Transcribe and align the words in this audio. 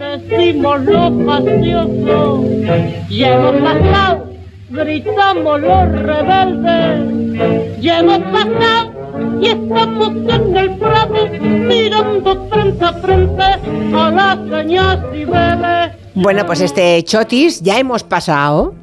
decimos 0.00 0.80
lo 0.82 1.26
pacioso, 1.26 2.44
y 3.08 3.22
hemos 3.22 3.56
pasado, 3.56 4.26
gritamos 4.70 5.60
los 5.60 5.92
rebeldes, 5.92 7.82
y 7.82 7.88
hemos 7.88 8.18
pasado 8.18 9.00
y 9.40 9.48
estamos 9.48 10.08
en 10.08 10.56
el 10.56 10.70
prado 10.78 11.28
mirando 11.42 12.48
frente 12.48 12.84
a 12.84 12.92
frente 12.94 13.42
a 13.42 14.10
las 14.10 14.38
cañas 14.50 14.98
y 15.14 15.24
Bueno, 16.14 16.46
pues 16.46 16.60
este 16.60 17.02
chotis 17.02 17.60
ya 17.60 17.78
hemos 17.78 18.02
pasado 18.02 18.74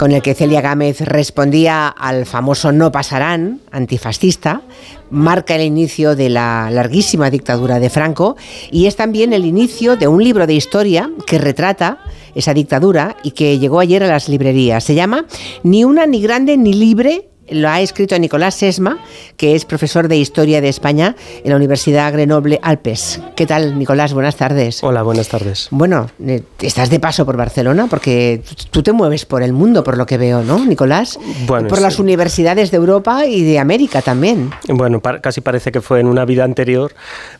con 0.00 0.12
el 0.12 0.22
que 0.22 0.32
Celia 0.32 0.62
Gámez 0.62 1.02
respondía 1.02 1.86
al 1.86 2.24
famoso 2.24 2.72
no 2.72 2.90
pasarán 2.90 3.60
antifascista, 3.70 4.62
marca 5.10 5.56
el 5.56 5.60
inicio 5.60 6.16
de 6.16 6.30
la 6.30 6.70
larguísima 6.70 7.28
dictadura 7.28 7.78
de 7.78 7.90
Franco 7.90 8.34
y 8.70 8.86
es 8.86 8.96
también 8.96 9.34
el 9.34 9.44
inicio 9.44 9.96
de 9.96 10.08
un 10.08 10.24
libro 10.24 10.46
de 10.46 10.54
historia 10.54 11.10
que 11.26 11.36
retrata 11.36 11.98
esa 12.34 12.54
dictadura 12.54 13.14
y 13.22 13.32
que 13.32 13.58
llegó 13.58 13.78
ayer 13.78 14.02
a 14.02 14.06
las 14.06 14.30
librerías. 14.30 14.84
Se 14.84 14.94
llama 14.94 15.26
Ni 15.64 15.84
una, 15.84 16.06
ni 16.06 16.22
grande, 16.22 16.56
ni 16.56 16.72
libre 16.72 17.28
lo 17.50 17.68
ha 17.68 17.80
escrito 17.80 18.18
Nicolás 18.18 18.54
Sesma, 18.54 18.98
que 19.36 19.54
es 19.54 19.64
profesor 19.64 20.08
de 20.08 20.16
Historia 20.16 20.60
de 20.60 20.68
España 20.68 21.16
en 21.44 21.50
la 21.50 21.56
Universidad 21.56 22.12
Grenoble 22.12 22.58
Alpes. 22.62 23.20
¿Qué 23.36 23.46
tal, 23.46 23.78
Nicolás? 23.78 24.12
Buenas 24.12 24.36
tardes. 24.36 24.82
Hola, 24.82 25.02
buenas 25.02 25.28
tardes. 25.28 25.68
Bueno, 25.70 26.10
eh, 26.24 26.42
estás 26.60 26.90
de 26.90 27.00
paso 27.00 27.24
por 27.26 27.36
Barcelona 27.36 27.86
porque 27.88 28.42
tú 28.70 28.82
te 28.82 28.92
mueves 28.92 29.24
por 29.24 29.42
el 29.42 29.52
mundo, 29.52 29.84
por 29.84 29.96
lo 29.96 30.06
que 30.06 30.18
veo, 30.18 30.42
¿no, 30.42 30.64
Nicolás? 30.64 31.18
Bueno, 31.46 31.68
por 31.68 31.80
las 31.80 31.98
universidades 31.98 32.70
de 32.70 32.76
Europa 32.76 33.26
y 33.26 33.42
de 33.42 33.58
América 33.58 34.02
también. 34.02 34.50
Bueno, 34.68 35.00
casi 35.00 35.40
parece 35.40 35.72
que 35.72 35.80
fue 35.80 36.00
en 36.00 36.06
una 36.06 36.24
vida 36.24 36.44
anterior, 36.44 36.92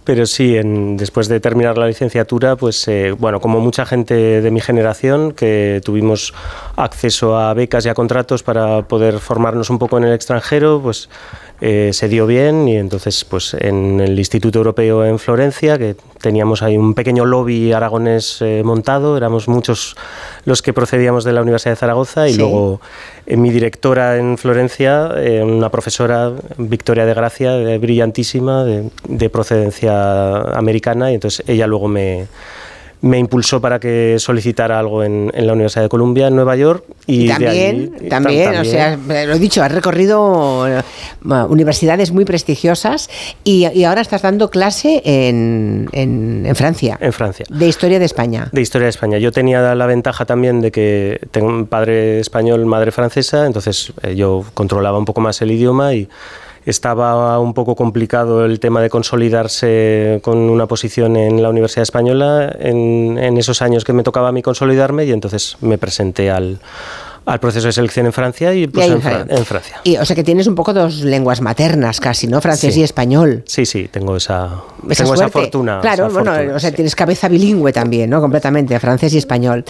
pero 0.04 0.26
sí, 0.26 0.56
en, 0.56 0.96
después 0.96 1.28
de 1.28 1.40
terminar 1.40 1.78
la 1.78 1.86
licenciatura, 1.86 2.56
pues 2.56 2.86
eh, 2.88 3.14
bueno, 3.18 3.40
como 3.40 3.60
mucha 3.60 3.86
gente 3.86 4.40
de 4.40 4.50
mi 4.50 4.60
generación, 4.60 5.32
que 5.32 5.80
tuvimos 5.84 6.34
acceso 6.76 7.38
a 7.38 7.54
becas 7.54 7.86
y 7.86 7.88
a 7.88 7.94
contratos 7.94 8.42
para 8.42 8.82
poder 8.82 9.18
formarnos 9.18 9.70
un 9.70 9.78
poco 9.78 9.98
en 9.98 9.99
el 10.04 10.14
extranjero, 10.14 10.80
pues 10.82 11.08
eh, 11.62 11.90
se 11.92 12.08
dio 12.08 12.26
bien 12.26 12.66
y 12.68 12.78
entonces 12.78 13.22
pues 13.26 13.52
en 13.52 14.00
el 14.00 14.18
Instituto 14.18 14.58
Europeo 14.58 15.04
en 15.04 15.18
Florencia, 15.18 15.76
que 15.76 15.94
teníamos 16.18 16.62
ahí 16.62 16.78
un 16.78 16.94
pequeño 16.94 17.26
lobby 17.26 17.72
aragonés 17.72 18.38
eh, 18.40 18.62
montado, 18.64 19.18
éramos 19.18 19.46
muchos 19.46 19.94
los 20.46 20.62
que 20.62 20.72
procedíamos 20.72 21.22
de 21.24 21.34
la 21.34 21.42
Universidad 21.42 21.72
de 21.72 21.76
Zaragoza 21.76 22.30
y 22.30 22.34
luego 22.34 22.80
eh, 23.26 23.36
mi 23.36 23.50
directora 23.50 24.16
en 24.16 24.38
Florencia, 24.38 25.10
una 25.42 25.68
profesora, 25.68 26.32
Victoria 26.56 27.04
de 27.04 27.12
Gracia, 27.12 27.78
brillantísima, 27.78 28.64
de 28.64 29.30
procedencia 29.30 30.40
americana 30.40 31.10
y 31.10 31.16
entonces 31.16 31.44
ella 31.46 31.66
luego 31.66 31.88
me 31.88 32.26
me 33.02 33.18
impulsó 33.18 33.60
para 33.60 33.78
que 33.78 34.16
solicitara 34.18 34.78
algo 34.78 35.02
en, 35.02 35.30
la 35.34 35.52
Universidad 35.52 35.82
de 35.82 35.88
Columbia, 35.88 36.28
en 36.28 36.36
Nueva 36.36 36.56
York. 36.56 36.84
Y, 37.06 37.28
también, 37.28 38.08
también, 38.08 38.56
o 38.58 38.64
sea, 38.64 38.96
lo 38.96 39.34
he 39.34 39.38
dicho, 39.38 39.62
has 39.62 39.72
recorrido 39.72 40.66
universidades 41.48 42.12
muy 42.12 42.24
prestigiosas 42.24 43.08
y, 43.44 43.64
ahora 43.84 44.02
estás 44.02 44.22
dando 44.22 44.50
clase 44.50 45.02
en, 45.04 45.88
en, 45.92 46.54
Francia. 46.54 46.98
En 47.00 47.12
Francia. 47.12 47.46
De 47.48 47.66
Historia 47.66 47.98
de 47.98 48.04
España. 48.04 48.48
De 48.52 48.60
Historia 48.60 48.86
de 48.86 48.90
España. 48.90 49.18
Yo 49.18 49.32
tenía 49.32 49.74
la 49.74 49.86
ventaja 49.86 50.24
también 50.24 50.60
de 50.60 50.70
que 50.70 51.20
tengo 51.30 51.48
un 51.48 51.66
padre 51.66 52.20
español, 52.20 52.66
madre 52.66 52.92
francesa, 52.92 53.46
entonces 53.46 53.92
eh, 54.02 54.14
yo 54.14 54.44
controlaba 54.54 54.98
un 54.98 55.04
poco 55.04 55.20
más 55.20 55.40
el 55.42 55.50
idioma 55.50 55.94
y 55.94 56.08
estaba 56.66 57.38
un 57.38 57.54
poco 57.54 57.74
complicado 57.74 58.44
el 58.44 58.60
tema 58.60 58.82
de 58.82 58.90
consolidarse 58.90 60.20
con 60.22 60.38
una 60.38 60.66
posición 60.66 61.16
en 61.16 61.42
la 61.42 61.48
Universidad 61.48 61.82
Española 61.82 62.54
en, 62.58 63.18
esos 63.38 63.62
años 63.62 63.84
que 63.84 63.92
me 63.92 64.02
tocaba 64.02 64.28
a 64.28 64.32
mí 64.32 64.42
consolidarme 64.42 65.04
y 65.04 65.12
entonces 65.12 65.56
me 65.60 65.78
presenté 65.78 66.30
al, 66.30 66.58
al 67.26 67.40
proceso 67.40 67.66
de 67.66 67.72
selección 67.72 68.06
en 68.06 68.12
Francia 68.12 68.54
y, 68.54 68.66
pues, 68.66 68.88
en, 68.88 69.00
Francia. 69.00 69.80
Y, 69.84 69.96
o 69.96 70.04
sea 70.04 70.16
que 70.16 70.24
tienes 70.24 70.46
un 70.46 70.54
poco 70.54 70.72
dos 70.72 71.00
lenguas 71.00 71.40
maternas 71.40 72.00
casi, 72.00 72.26
¿no? 72.26 72.40
Francés 72.40 72.76
y 72.76 72.82
español. 72.82 73.42
Sí, 73.46 73.66
sí, 73.66 73.88
tengo 73.90 74.16
esa, 74.16 74.62
tengo 74.96 75.14
esa 75.14 75.28
fortuna. 75.28 75.80
Claro, 75.80 76.10
bueno, 76.10 76.32
o 76.54 76.58
sea, 76.58 76.72
tienes 76.72 76.94
cabeza 76.94 77.28
bilingüe 77.28 77.72
también, 77.72 78.10
¿no? 78.10 78.20
Completamente, 78.20 78.78
francés 78.80 79.14
y 79.14 79.18
español. 79.18 79.64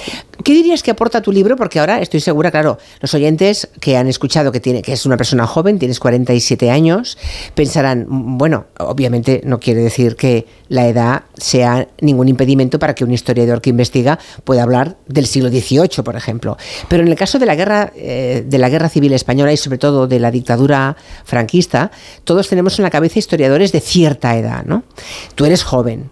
¿Qué 0.45 0.53
dirías 0.53 0.83
que 0.83 0.91
aporta 0.91 1.21
tu 1.21 1.33
libro? 1.33 1.57
Porque 1.57 1.81
ahora 1.81 2.01
estoy 2.01 2.21
segura, 2.21 2.51
claro, 2.51 2.79
los 3.01 3.13
oyentes 3.15 3.69
que 3.81 3.97
han 3.97 4.07
escuchado 4.07 4.53
que, 4.53 4.61
tiene, 4.61 4.83
que 4.83 4.93
es 4.93 5.05
una 5.05 5.17
persona 5.17 5.47
joven, 5.47 5.79
tienes 5.79 6.01
47 6.01 6.71
años, 6.71 7.19
pensarán, 7.55 8.07
bueno, 8.09 8.67
obviamente 8.79 9.41
no 9.45 9.59
quiere 9.59 9.83
decir 9.83 10.17
que 10.17 10.47
la 10.69 10.87
edad 10.87 11.23
sea 11.37 11.89
ningún 12.01 12.29
impedimento 12.29 12.79
para 12.79 12.95
que 12.95 13.05
un 13.05 13.13
historiador 13.13 13.61
que 13.61 13.71
investiga 13.71 14.19
pueda 14.45 14.63
hablar 14.63 14.97
del 15.07 15.27
siglo 15.27 15.49
XVIII, 15.49 16.03
por 16.05 16.17
ejemplo. 16.17 16.57
Pero 16.89 17.03
en 17.03 17.09
el 17.09 17.17
caso 17.17 17.39
de 17.41 17.47
la 17.47 17.57
guerra, 17.57 17.93
eh, 17.97 18.45
de 18.47 18.59
la 18.59 18.69
guerra 18.69 18.89
civil 18.89 19.13
española 19.13 19.53
y 19.53 19.57
sobre 19.57 19.79
todo 19.79 20.07
de 20.07 20.21
la 20.21 20.31
dictadura 20.31 20.97
franquista, 21.25 21.91
todos 22.25 22.49
tenemos 22.49 22.79
en 22.79 22.85
la 22.85 22.91
cabeza 22.91 23.19
historiadores 23.19 23.73
de 23.73 23.81
cierta 23.81 24.37
edad, 24.37 24.65
¿no? 24.65 24.85
Tú 25.35 25.45
eres 25.45 25.65
joven. 25.65 26.11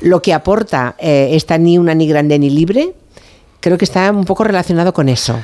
Lo 0.00 0.20
que 0.22 0.34
aporta 0.34 0.94
eh, 0.98 1.30
esta 1.32 1.58
ni 1.58 1.78
una 1.78 1.94
ni 1.94 2.06
grande 2.06 2.38
ni 2.38 2.50
libre, 2.50 2.94
creo 3.60 3.78
que 3.78 3.84
está 3.84 4.10
un 4.10 4.24
poco 4.24 4.44
relacionado 4.44 4.92
con 4.92 5.08
eso. 5.08 5.38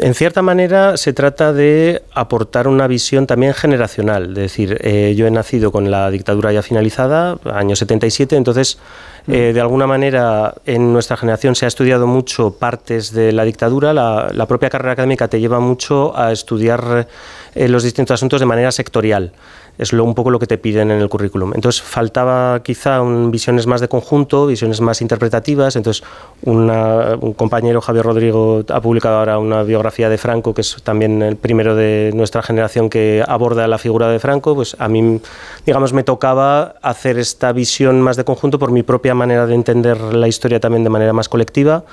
En 0.00 0.14
cierta 0.14 0.42
manera 0.42 0.96
se 0.96 1.12
trata 1.12 1.52
de 1.52 2.02
aportar 2.12 2.68
una 2.68 2.86
visión 2.86 3.26
también 3.26 3.54
generacional. 3.54 4.30
Es 4.30 4.34
decir, 4.34 4.78
eh, 4.82 5.14
yo 5.16 5.26
he 5.26 5.30
nacido 5.30 5.72
con 5.72 5.90
la 5.90 6.10
dictadura 6.10 6.52
ya 6.52 6.62
finalizada, 6.62 7.38
año 7.52 7.74
77, 7.74 8.36
entonces 8.36 8.78
mm. 9.26 9.32
eh, 9.32 9.52
de 9.52 9.60
alguna 9.60 9.86
manera 9.86 10.54
en 10.66 10.92
nuestra 10.92 11.16
generación 11.16 11.54
se 11.54 11.64
ha 11.64 11.68
estudiado 11.68 12.06
mucho 12.06 12.52
partes 12.52 13.12
de 13.12 13.32
la 13.32 13.44
dictadura. 13.44 13.92
La, 13.92 14.46
propia 14.46 14.70
carrera 14.70 14.92
académica 14.92 15.28
te 15.28 15.40
lleva 15.40 15.60
mucho 15.60 16.16
a 16.16 16.32
estudiar 16.32 17.06
eh, 17.54 17.68
los 17.68 17.82
distintos 17.82 18.14
asuntos 18.14 18.40
de 18.40 18.46
manera 18.46 18.72
sectorial 18.72 19.32
es 19.78 19.92
lo, 19.92 20.04
un 20.04 20.14
poco 20.14 20.30
lo 20.30 20.38
que 20.38 20.46
te 20.46 20.58
piden 20.58 20.90
en 20.90 21.00
el 21.00 21.08
currículum. 21.08 21.52
Entonces 21.54 21.80
faltaba 21.80 22.62
quizá 22.62 23.00
visiones 23.30 23.66
más 23.66 23.80
de 23.80 23.88
conjunto, 23.88 24.46
visiones 24.46 24.80
más 24.80 25.00
interpretativas. 25.00 25.76
Entonces 25.76 26.04
un 26.42 27.34
compañero, 27.36 27.80
Javier 27.80 28.04
Rodrigo, 28.04 28.64
ha 28.68 28.80
publicado 28.80 29.18
ahora 29.18 29.38
una 29.38 29.62
biografía 29.62 30.08
de 30.08 30.18
Franco, 30.18 30.52
que 30.52 30.62
es 30.62 30.76
también 30.82 31.22
el 31.22 31.36
primero 31.36 31.76
de 31.76 32.10
nuestra 32.14 32.42
generación 32.42 32.90
que 32.90 33.24
aborda 33.26 33.66
la 33.68 33.78
figura 33.78 34.08
de 34.08 34.18
Franco. 34.18 34.54
Pues 34.54 34.76
a 34.78 34.88
mí, 34.88 35.20
digamos, 35.64 35.92
me 35.92 36.02
tocaba 36.02 36.74
hacer 36.82 37.18
esta 37.18 37.52
visión 37.52 38.00
más 38.00 38.16
de 38.16 38.24
conjunto 38.24 38.58
por 38.58 38.72
mi 38.72 38.82
propia 38.82 39.14
manera 39.14 39.46
de 39.46 39.54
entender 39.54 40.00
la 40.00 40.28
historia 40.28 40.60
también 40.60 40.84
de 40.84 40.90
manera 40.90 41.12
más 41.12 41.28
colectiva. 41.28 41.84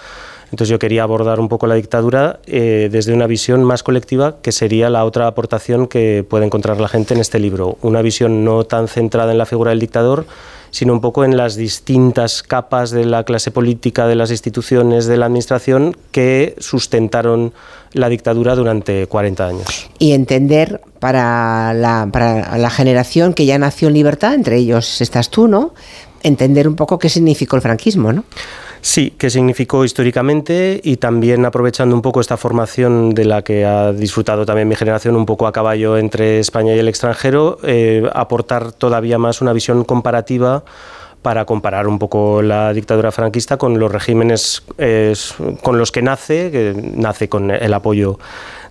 Entonces 0.46 0.70
yo 0.70 0.80
quería 0.80 1.04
abordar 1.04 1.40
un 1.40 1.50
poco 1.50 1.68
la 1.68 1.76
dictadura 1.76 2.40
eh, 2.46 2.90
desde 2.92 3.14
una 3.14 3.28
visión 3.28 3.64
más 3.64 3.84
colectiva, 3.84 4.38
que 4.42 4.52
sería 4.52 4.90
la 4.90 5.06
otra 5.06 5.28
aportación 5.28 5.88
que 5.88 6.26
puede 6.28 6.46
encontrar 6.46 6.80
la 6.80 6.88
gente 6.88 7.14
en 7.14 7.20
este 7.20 7.40
libro. 7.40 7.78
Una 7.82 8.02
visión 8.02 8.46
no 8.46 8.64
tan 8.64 8.88
centrada 8.88 9.32
en 9.32 9.38
la 9.38 9.46
figura 9.46 9.72
del 9.72 9.80
dictador, 9.80 10.26
sino 10.76 10.92
un 10.92 11.00
poco 11.00 11.24
en 11.24 11.38
las 11.38 11.56
distintas 11.56 12.44
capas 12.44 12.92
de 12.92 13.06
la 13.06 13.24
clase 13.24 13.50
política, 13.50 14.08
de 14.08 14.16
las 14.16 14.30
instituciones, 14.30 15.06
de 15.06 15.16
la 15.16 15.28
administración 15.28 15.96
que 16.12 16.54
sustentaron 16.58 17.54
la 17.94 18.10
dictadura 18.10 18.56
durante 18.56 19.08
40 19.08 19.48
años. 19.48 19.90
Y 20.00 20.12
entender 20.12 20.82
para 21.00 21.74
la, 21.74 22.10
para 22.12 22.58
la 22.58 22.70
generación 22.70 23.34
que 23.34 23.46
ya 23.46 23.58
nació 23.58 23.88
en 23.88 23.94
libertad, 23.94 24.34
entre 24.34 24.58
ellos 24.58 25.00
estás 25.00 25.30
tú, 25.30 25.48
¿no? 25.48 25.74
Entender 26.24 26.68
un 26.68 26.76
poco 26.76 27.00
qué 27.00 27.08
significó 27.08 27.56
el 27.56 27.62
franquismo, 27.62 28.12
¿no? 28.12 28.26
Sí, 28.86 29.10
que 29.18 29.32
significó 29.32 29.84
históricamente 29.84 30.80
y 30.84 30.98
también 30.98 31.44
aprovechando 31.44 31.96
un 31.96 32.04
poco 32.04 32.22
esta 32.22 32.38
formación 32.38 33.16
de 33.16 33.26
la 33.26 33.42
que 33.42 33.66
ha 33.66 33.92
disfrutado 33.92 34.46
también 34.46 34.68
mi 34.68 34.76
generación 34.76 35.16
un 35.16 35.26
poco 35.26 35.48
a 35.48 35.52
caballo 35.52 35.98
entre 35.98 36.38
España 36.38 36.76
y 36.76 36.78
el 36.78 36.88
extranjero, 36.88 37.58
eh, 37.64 38.08
aportar 38.14 38.74
todavía 38.74 39.18
más 39.18 39.42
una 39.42 39.54
visión 39.54 39.86
comparativa 39.86 40.64
para 41.24 41.46
comparar 41.46 41.88
un 41.88 41.98
poco 41.98 42.44
la 42.44 42.74
dictadura 42.74 43.12
franquista 43.12 43.58
con 43.58 43.80
los 43.80 43.92
regímenes 43.92 44.62
con 45.64 45.80
los 45.80 45.92
que 45.92 46.04
nace, 46.04 46.52
que 46.52 46.76
nace 46.96 47.28
con 47.28 47.50
el 47.50 47.74
apoyo 47.74 48.20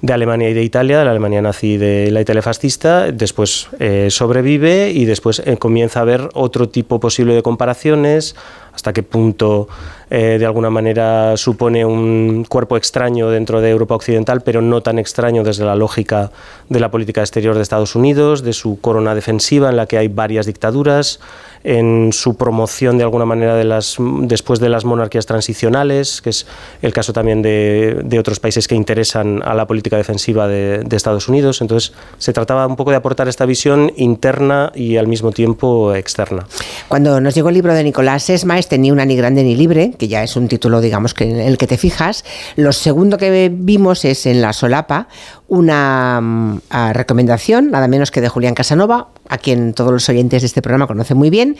de 0.00 0.12
Alemania 0.12 0.50
y 0.50 0.54
de 0.54 0.62
Italia, 0.62 0.98
de 0.98 1.04
la 1.04 1.10
Alemania 1.10 1.42
nazi 1.42 1.74
y 1.74 1.76
de 1.76 2.10
la 2.10 2.20
Italia 2.20 2.42
fascista, 2.42 3.10
después 3.12 3.68
eh, 3.78 4.08
sobrevive 4.10 4.90
y 4.90 5.04
después 5.04 5.42
eh, 5.44 5.56
comienza 5.56 6.00
a 6.00 6.02
haber 6.02 6.28
otro 6.34 6.68
tipo 6.68 7.00
posible 7.00 7.34
de 7.34 7.42
comparaciones, 7.42 8.36
hasta 8.74 8.92
qué 8.92 9.02
punto 9.02 9.68
eh, 10.10 10.36
de 10.38 10.46
alguna 10.46 10.68
manera 10.68 11.36
supone 11.36 11.84
un 11.84 12.44
cuerpo 12.48 12.76
extraño 12.76 13.30
dentro 13.30 13.60
de 13.60 13.70
Europa 13.70 13.94
Occidental, 13.94 14.42
pero 14.42 14.60
no 14.60 14.82
tan 14.82 14.98
extraño 14.98 15.44
desde 15.44 15.64
la 15.64 15.76
lógica 15.76 16.30
de 16.68 16.80
la 16.80 16.90
política 16.90 17.20
exterior 17.20 17.54
de 17.54 17.62
Estados 17.62 17.94
Unidos, 17.94 18.42
de 18.42 18.52
su 18.52 18.80
corona 18.80 19.14
defensiva 19.14 19.70
en 19.70 19.76
la 19.76 19.86
que 19.86 19.98
hay 19.98 20.08
varias 20.08 20.46
dictaduras, 20.46 21.20
en 21.62 22.12
su 22.12 22.36
promoción 22.36 22.98
de 22.98 23.04
alguna 23.04 23.24
manera 23.24 23.56
de 23.56 23.64
las, 23.64 23.96
después 23.98 24.60
de 24.60 24.68
las 24.68 24.84
monarquías 24.84 25.24
transicionales, 25.24 26.20
que 26.20 26.30
es 26.30 26.46
el 26.82 26.92
caso 26.92 27.12
también 27.12 27.40
de, 27.40 28.02
de 28.04 28.18
otros 28.18 28.38
países 28.38 28.68
que 28.68 28.74
interesan 28.74 29.40
a 29.42 29.54
la 29.54 29.66
política 29.66 29.83
defensiva 29.90 30.48
de, 30.48 30.84
Estados 30.94 31.28
Unidos. 31.28 31.60
Entonces, 31.60 31.92
se 32.18 32.32
trataba 32.32 32.66
un 32.66 32.76
poco 32.76 32.90
de 32.90 32.96
aportar 32.96 33.26
esta 33.28 33.46
visión 33.46 33.92
interna 33.96 34.70
y 34.74 34.96
al 34.96 35.08
mismo 35.08 35.32
tiempo 35.32 35.94
externa. 35.94 36.46
Cuando 36.88 37.20
nos 37.20 37.34
llegó 37.34 37.48
el 37.48 37.56
libro 37.56 37.74
de 37.74 37.82
Nicolás 37.82 38.30
Esma, 38.30 38.58
este 38.58 38.78
Ni 38.78 38.92
una 38.92 39.04
ni 39.04 39.16
grande 39.16 39.42
ni 39.42 39.56
libre, 39.56 39.92
que 39.98 40.06
ya 40.06 40.22
es 40.22 40.36
un 40.36 40.46
título, 40.46 40.80
digamos, 40.80 41.14
que 41.14 41.24
en 41.24 41.40
el 41.40 41.58
que 41.58 41.66
te 41.66 41.78
fijas. 41.78 42.24
Lo 42.54 42.72
segundo 42.72 43.18
que 43.18 43.50
vimos 43.52 44.04
es 44.04 44.26
en 44.26 44.40
La 44.40 44.52
Solapa, 44.52 45.08
una 45.48 46.20
mm, 46.20 46.60
recomendación, 46.92 47.70
nada 47.70 47.88
menos 47.88 48.10
que 48.10 48.20
de 48.20 48.28
Julián 48.28 48.54
Casanova, 48.54 49.08
a 49.28 49.38
quien 49.38 49.74
todos 49.74 49.92
los 49.92 50.08
oyentes 50.08 50.42
de 50.42 50.46
este 50.46 50.62
programa 50.62 50.86
conocen 50.86 51.16
muy 51.16 51.30
bien, 51.30 51.56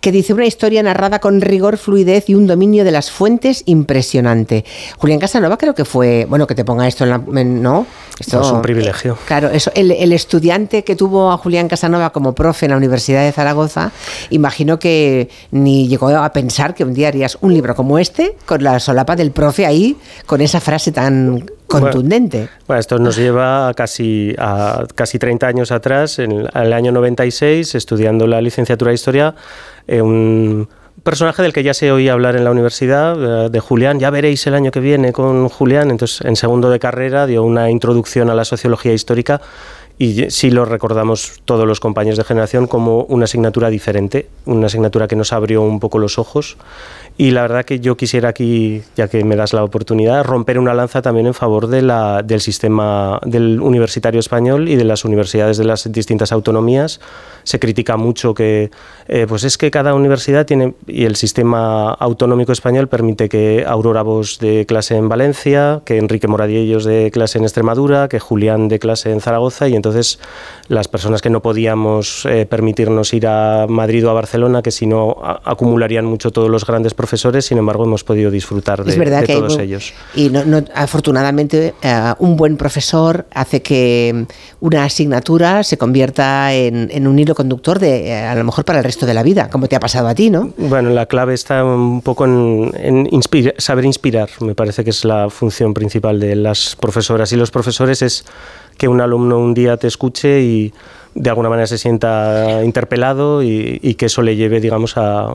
que 0.00 0.12
dice 0.12 0.34
una 0.34 0.46
historia 0.46 0.82
narrada 0.82 1.18
con 1.18 1.40
rigor, 1.40 1.78
fluidez 1.78 2.28
y 2.28 2.34
un 2.34 2.46
dominio 2.46 2.84
de 2.84 2.90
las 2.90 3.10
fuentes 3.10 3.62
impresionante. 3.66 4.64
Julián 4.98 5.18
Casanova 5.18 5.56
creo 5.56 5.74
que 5.74 5.84
fue, 5.84 6.26
bueno, 6.28 6.46
que 6.46 6.54
te 6.54 6.64
ponga 6.64 6.86
esto 6.86 7.04
en 7.04 7.10
la... 7.10 7.18
¿No? 7.18 7.86
Esto 8.18 8.40
es 8.40 8.50
un 8.50 8.62
privilegio. 8.62 9.18
Claro, 9.26 9.50
eso, 9.50 9.70
el, 9.74 9.90
el, 9.90 10.12
estudiante 10.12 10.84
que 10.84 10.96
tuvo 10.96 11.30
a 11.30 11.36
Julián 11.36 11.68
Casanova 11.68 12.10
como 12.10 12.34
profe 12.34 12.64
en 12.64 12.70
la 12.70 12.78
Universidad 12.78 13.22
de 13.22 13.32
Zaragoza, 13.32 13.92
imagino 14.30 14.78
que 14.78 15.28
ni 15.50 15.86
llegó 15.86 16.08
a 16.08 16.32
pensar 16.32 16.74
que 16.74 16.84
un 16.84 16.94
día 16.94 17.08
harías 17.08 17.36
un 17.42 17.52
libro 17.52 17.74
como 17.74 17.98
este, 17.98 18.34
con 18.46 18.62
la 18.62 18.80
solapa 18.80 19.16
del 19.16 19.32
profe 19.32 19.66
ahí, 19.66 19.96
con 20.24 20.40
esa 20.40 20.60
frase 20.60 20.92
tan 20.92 21.44
contundente. 21.66 22.48
Bueno, 22.66 22.80
esto 22.80 22.98
nos 22.98 23.16
lleva 23.16 23.68
a 23.68 23.74
casi, 23.74 24.34
a 24.38 24.84
casi 24.94 25.18
30 25.18 25.46
años 25.46 25.72
atrás, 25.72 26.18
en 26.18 26.46
el 26.52 26.72
año 26.72 26.92
96, 26.92 27.74
estudiando 27.74 28.26
la 28.26 28.40
licenciatura 28.40 28.90
de 28.90 28.94
Historia, 28.94 29.34
eh, 29.86 30.00
un 30.00 30.68
personaje 31.02 31.42
del 31.42 31.52
que 31.52 31.62
ya 31.62 31.74
se 31.74 31.92
oía 31.92 32.12
hablar 32.12 32.36
en 32.36 32.44
la 32.44 32.50
universidad, 32.50 33.46
eh, 33.46 33.50
de 33.50 33.60
Julián, 33.60 34.00
ya 34.00 34.10
veréis 34.10 34.46
el 34.46 34.54
año 34.54 34.70
que 34.70 34.80
viene 34.80 35.12
con 35.12 35.48
Julián, 35.48 35.90
entonces 35.90 36.26
en 36.26 36.36
segundo 36.36 36.70
de 36.70 36.78
carrera 36.78 37.26
dio 37.26 37.44
una 37.44 37.70
introducción 37.70 38.30
a 38.30 38.34
la 38.34 38.44
sociología 38.44 38.92
histórica 38.92 39.40
y 39.98 40.30
sí 40.30 40.50
lo 40.50 40.64
recordamos 40.64 41.40
todos 41.44 41.66
los 41.66 41.80
compañeros 41.80 42.18
de 42.18 42.24
generación 42.24 42.66
como 42.66 43.04
una 43.04 43.24
asignatura 43.24 43.70
diferente, 43.70 44.28
una 44.44 44.66
asignatura 44.66 45.08
que 45.08 45.16
nos 45.16 45.32
abrió 45.32 45.62
un 45.62 45.80
poco 45.80 45.98
los 45.98 46.18
ojos 46.18 46.56
y 47.18 47.30
la 47.30 47.42
verdad 47.42 47.64
que 47.64 47.80
yo 47.80 47.96
quisiera 47.96 48.28
aquí, 48.28 48.82
ya 48.94 49.08
que 49.08 49.24
me 49.24 49.36
das 49.36 49.54
la 49.54 49.64
oportunidad, 49.64 50.22
romper 50.24 50.58
una 50.58 50.74
lanza 50.74 51.00
también 51.00 51.26
en 51.26 51.32
favor 51.32 51.66
de 51.66 51.80
la, 51.80 52.22
del 52.22 52.42
sistema 52.42 53.20
del 53.24 53.58
universitario 53.62 54.20
español 54.20 54.68
y 54.68 54.76
de 54.76 54.84
las 54.84 55.06
universidades 55.06 55.56
de 55.56 55.64
las 55.64 55.90
distintas 55.90 56.30
autonomías. 56.30 57.00
Se 57.42 57.58
critica 57.58 57.96
mucho 57.96 58.34
que 58.34 58.70
eh, 59.08 59.24
pues 59.26 59.44
es 59.44 59.56
que 59.56 59.70
cada 59.70 59.94
universidad 59.94 60.44
tiene, 60.44 60.74
y 60.86 61.04
el 61.06 61.16
sistema 61.16 61.90
autonómico 61.90 62.52
español 62.52 62.88
permite 62.88 63.30
que 63.30 63.64
Aurora 63.66 64.02
Vos 64.02 64.38
de 64.38 64.66
clase 64.66 64.96
en 64.96 65.08
Valencia, 65.08 65.80
que 65.86 65.96
Enrique 65.96 66.28
Moradiellos 66.28 66.84
de 66.84 67.10
clase 67.10 67.38
en 67.38 67.44
Extremadura, 67.44 68.08
que 68.08 68.20
Julián 68.20 68.68
de 68.68 68.78
clase 68.78 69.10
en 69.10 69.22
Zaragoza, 69.22 69.68
y 69.68 69.74
entonces 69.86 70.18
las 70.68 70.88
personas 70.88 71.22
que 71.22 71.30
no 71.30 71.42
podíamos 71.42 72.26
eh, 72.26 72.44
permitirnos 72.44 73.14
ir 73.14 73.26
a 73.28 73.66
Madrid 73.68 74.04
o 74.06 74.10
a 74.10 74.14
Barcelona, 74.14 74.62
que 74.62 74.72
si 74.72 74.86
no 74.86 75.16
acumularían 75.44 76.04
mucho 76.04 76.32
todos 76.32 76.50
los 76.50 76.66
grandes 76.66 76.92
profesores, 76.92 77.44
sin 77.44 77.58
embargo 77.58 77.84
hemos 77.84 78.02
podido 78.02 78.32
disfrutar 78.32 78.84
de, 78.84 79.26
todos 79.26 79.58
ellos. 79.58 79.94
Y 80.16 80.28
no, 80.28 80.64
afortunadamente 80.74 81.74
eh, 81.80 82.14
un 82.18 82.36
buen 82.36 82.56
profesor 82.56 83.26
hace 83.32 83.62
que 83.62 84.26
una 84.60 84.84
asignatura 84.84 85.62
se 85.62 85.78
convierta 85.78 86.52
en, 86.52 87.06
un 87.06 87.18
hilo 87.18 87.34
conductor 87.34 87.78
de 87.78 88.08
eh, 88.08 88.24
a 88.24 88.34
lo 88.34 88.42
mejor 88.42 88.64
para 88.64 88.78
el 88.78 88.84
resto 88.84 89.06
de 89.06 89.14
la 89.14 89.22
vida, 89.22 89.48
como 89.50 89.68
te 89.68 89.76
ha 89.76 89.80
pasado 89.80 90.08
a 90.08 90.14
ti, 90.14 90.30
¿no? 90.30 90.52
Bueno, 90.56 90.90
la 90.90 91.06
clave 91.06 91.34
está 91.34 91.64
un 91.64 92.02
poco 92.02 92.24
en, 92.24 93.08
saber 93.58 93.84
inspirar, 93.84 94.28
me 94.40 94.56
parece 94.56 94.82
que 94.82 94.90
es 94.90 95.04
la 95.04 95.30
función 95.30 95.74
principal 95.74 96.18
de 96.18 96.34
las 96.34 96.74
profesoras 96.74 97.32
y 97.32 97.36
los 97.36 97.52
profesores 97.52 98.02
es 98.02 98.24
que 98.76 98.88
un 98.88 99.00
alumno 99.00 99.38
un 99.38 99.54
día 99.54 99.76
te 99.76 99.86
escuche 99.86 100.40
y 100.40 100.72
de 101.16 101.30
alguna 101.30 101.48
manera 101.48 101.66
se 101.66 101.78
sienta 101.78 102.62
interpelado 102.62 103.42
y, 103.42 103.94
que 103.96 104.06
eso 104.06 104.20
le 104.20 104.36
lleve, 104.36 104.60
digamos, 104.60 104.94
a, 104.96 105.34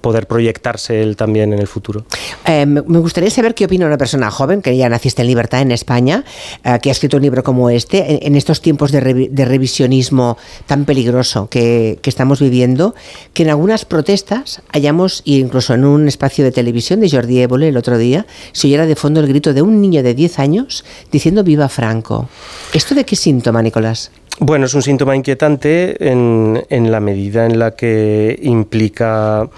poder 0.00 0.26
proyectarse 0.26 1.02
él 1.02 1.16
también 1.16 1.52
en 1.52 1.58
el 1.58 1.66
futuro. 1.66 2.04
Eh, 2.46 2.64
me 2.64 2.98
gustaría 2.98 3.30
saber 3.30 3.54
qué 3.54 3.66
opina 3.66 3.86
una 3.86 3.98
persona 3.98 4.30
joven, 4.30 4.62
que 4.62 4.74
ya 4.76 4.88
naciste 4.88 5.22
en 5.22 5.28
libertad 5.28 5.60
en 5.60 5.70
España, 5.70 6.24
eh, 6.64 6.78
que 6.82 6.88
ha 6.88 6.92
escrito 6.92 7.18
un 7.18 7.22
libro 7.22 7.42
como 7.42 7.68
este, 7.68 8.26
en, 8.26 8.34
estos 8.34 8.62
tiempos 8.62 8.90
de, 8.90 9.00
revisionismo 9.44 10.38
tan 10.66 10.86
peligroso 10.86 11.48
que, 11.48 11.98
estamos 12.08 12.40
viviendo, 12.40 12.94
que 13.34 13.42
en 13.42 13.50
algunas 13.50 13.84
protestas 13.84 14.62
hayamos, 14.72 15.20
incluso 15.26 15.74
en 15.74 15.84
un 15.84 16.08
espacio 16.08 16.42
de 16.42 16.52
televisión 16.52 17.00
de 17.00 17.10
Jordi 17.10 17.40
Évole 17.42 17.68
el 17.68 17.76
otro 17.76 17.98
día, 17.98 18.24
se 18.52 18.66
oyera 18.66 18.86
de 18.86 18.96
fondo 18.96 19.20
el 19.20 19.28
grito 19.28 19.52
de 19.52 19.60
un 19.60 19.82
niño 19.82 20.02
de 20.02 20.14
10 20.14 20.38
años 20.38 20.86
diciendo 21.12 21.44
viva 21.44 21.68
Franco. 21.68 22.30
¿Esto 22.72 22.94
de 22.94 23.04
qué 23.04 23.14
síntoma, 23.14 23.60
Nicolás? 23.60 24.10
Bueno, 24.40 24.66
es 24.66 24.74
un 24.74 24.82
síntoma 24.82 25.16
inquietante 25.16 25.96
en, 26.10 26.92
la 26.92 27.00
medida 27.00 27.44
en 27.44 27.58
la 27.58 27.72
que 27.72 28.38
implica 28.40 29.48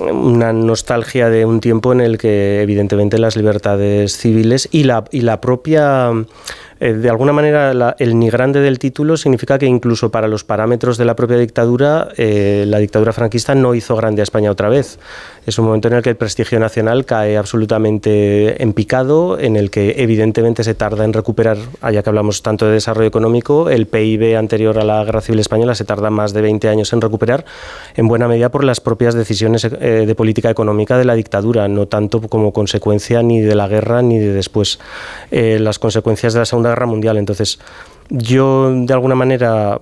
una 0.00 0.52
nostalgia 0.52 1.28
de 1.28 1.44
un 1.44 1.60
tiempo 1.60 1.92
en 1.92 2.00
el 2.00 2.16
que 2.16 2.62
evidentemente 2.62 3.18
las 3.18 3.36
libertades 3.36 4.16
civiles 4.16 4.68
y 4.70 4.84
la, 4.84 5.04
y 5.10 5.22
la 5.22 5.40
propia 5.40 6.12
eh, 6.78 6.92
de 6.92 7.10
alguna 7.10 7.32
manera 7.32 7.94
el 7.98 8.18
ni 8.18 8.30
grande 8.30 8.60
del 8.60 8.78
título 8.78 9.16
significa 9.16 9.58
que 9.58 9.66
incluso 9.66 10.10
para 10.10 10.28
los 10.28 10.44
parámetros 10.44 10.98
de 10.98 11.04
la 11.04 11.16
propia 11.16 11.36
dictadura 11.36 12.08
eh, 12.16 12.64
la 12.66 12.78
dictadura 12.78 13.12
franquista 13.12 13.54
no 13.54 13.74
hizo 13.74 13.96
grande 13.96 14.22
a 14.22 14.24
España 14.24 14.50
otra 14.50 14.68
vez 14.68 14.98
es 15.46 15.58
un 15.60 15.66
momento 15.66 15.86
en 15.86 15.94
el 15.94 16.02
que 16.02 16.10
el 16.10 16.16
prestigio 16.16 16.58
nacional 16.58 17.04
cae 17.04 17.36
absolutamente 17.36 18.60
en 18.60 18.72
picado, 18.72 19.38
en 19.38 19.54
el 19.54 19.70
que 19.70 19.94
evidentemente 19.98 20.64
se 20.64 20.74
tarda 20.74 21.04
en 21.04 21.12
recuperar, 21.12 21.56
allá 21.80 22.02
que 22.02 22.08
hablamos 22.10 22.42
tanto 22.42 22.66
de 22.66 22.72
desarrollo 22.72 23.06
económico, 23.06 23.70
el 23.70 23.86
PIB 23.86 24.36
anterior 24.36 24.76
a 24.78 24.84
la 24.84 25.04
Guerra 25.04 25.20
Civil 25.20 25.38
Española 25.38 25.76
se 25.76 25.84
tarda 25.84 26.10
más 26.10 26.32
de 26.32 26.42
20 26.42 26.68
años 26.68 26.92
en 26.92 27.00
recuperar, 27.00 27.44
en 27.94 28.08
buena 28.08 28.26
medida 28.26 28.50
por 28.50 28.64
las 28.64 28.80
propias 28.80 29.14
decisiones 29.14 29.64
eh, 29.64 30.04
de 30.04 30.14
política 30.16 30.50
económica 30.50 30.98
de 30.98 31.04
la 31.04 31.14
dictadura, 31.14 31.68
no 31.68 31.86
tanto 31.86 32.20
como 32.22 32.52
consecuencia 32.52 33.22
ni 33.22 33.40
de 33.40 33.54
la 33.54 33.68
guerra 33.68 34.02
ni 34.02 34.18
de 34.18 34.32
después 34.32 34.80
eh, 35.30 35.58
las 35.60 35.78
consecuencias 35.78 36.32
de 36.34 36.40
la 36.40 36.46
Segunda 36.46 36.70
Guerra 36.70 36.86
Mundial. 36.86 37.18
Entonces, 37.18 37.60
yo 38.10 38.72
de 38.74 38.92
alguna 38.92 39.14
manera 39.14 39.78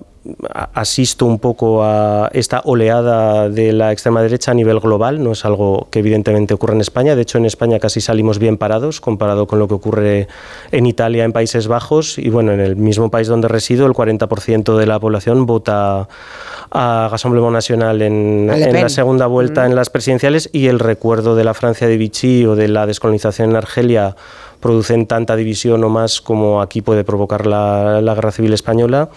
asisto 0.73 1.25
un 1.25 1.39
poco 1.39 1.83
a 1.83 2.29
esta 2.33 2.61
oleada 2.65 3.49
de 3.49 3.73
la 3.73 3.91
extrema 3.91 4.21
derecha 4.21 4.51
a 4.51 4.53
nivel 4.53 4.79
global, 4.79 5.23
no 5.23 5.31
es 5.31 5.45
algo 5.45 5.87
que 5.91 5.99
evidentemente 5.99 6.53
ocurre 6.53 6.73
en 6.73 6.81
España, 6.81 7.15
de 7.15 7.21
hecho 7.21 7.37
en 7.37 7.45
España 7.45 7.79
casi 7.79 8.01
salimos 8.01 8.39
bien 8.39 8.57
parados 8.57 9.01
comparado 9.01 9.47
con 9.47 9.59
lo 9.59 9.67
que 9.67 9.73
ocurre 9.73 10.27
en 10.71 10.85
Italia, 10.85 11.23
en 11.23 11.33
Países 11.33 11.67
Bajos. 11.67 12.17
Y 12.17 12.29
bueno, 12.29 12.51
en 12.51 12.59
el 12.59 12.75
mismo 12.75 13.09
país 13.09 13.27
donde 13.27 13.47
resido 13.47 13.85
el 13.85 13.93
40% 13.93 14.77
de 14.77 14.85
la 14.85 14.99
población 14.99 15.45
vota 15.45 16.07
a 16.71 17.07
Rassemblement 17.11 17.53
Nacional 17.53 18.01
en, 18.01 18.49
en 18.49 18.73
la 18.73 18.89
segunda 18.89 19.27
vuelta 19.27 19.63
mm. 19.63 19.65
en 19.65 19.75
las 19.75 19.89
presidenciales. 19.89 20.49
Y 20.51 20.67
el 20.67 20.79
recuerdo 20.79 21.35
de 21.35 21.43
la 21.43 21.53
Francia 21.53 21.87
de 21.87 21.97
Vichy 21.97 22.45
o 22.45 22.55
de 22.55 22.67
la 22.67 22.85
descolonización 22.85 23.51
en 23.51 23.55
Argelia 23.55 24.15
producen 24.59 25.05
tanta 25.05 25.35
división 25.35 25.83
o 25.83 25.89
más 25.89 26.21
como 26.21 26.61
aquí 26.61 26.81
puede 26.81 27.03
provocar 27.03 27.45
la, 27.45 28.01
guerra 28.01 28.31
civil 28.31 28.53
española. 28.53 29.09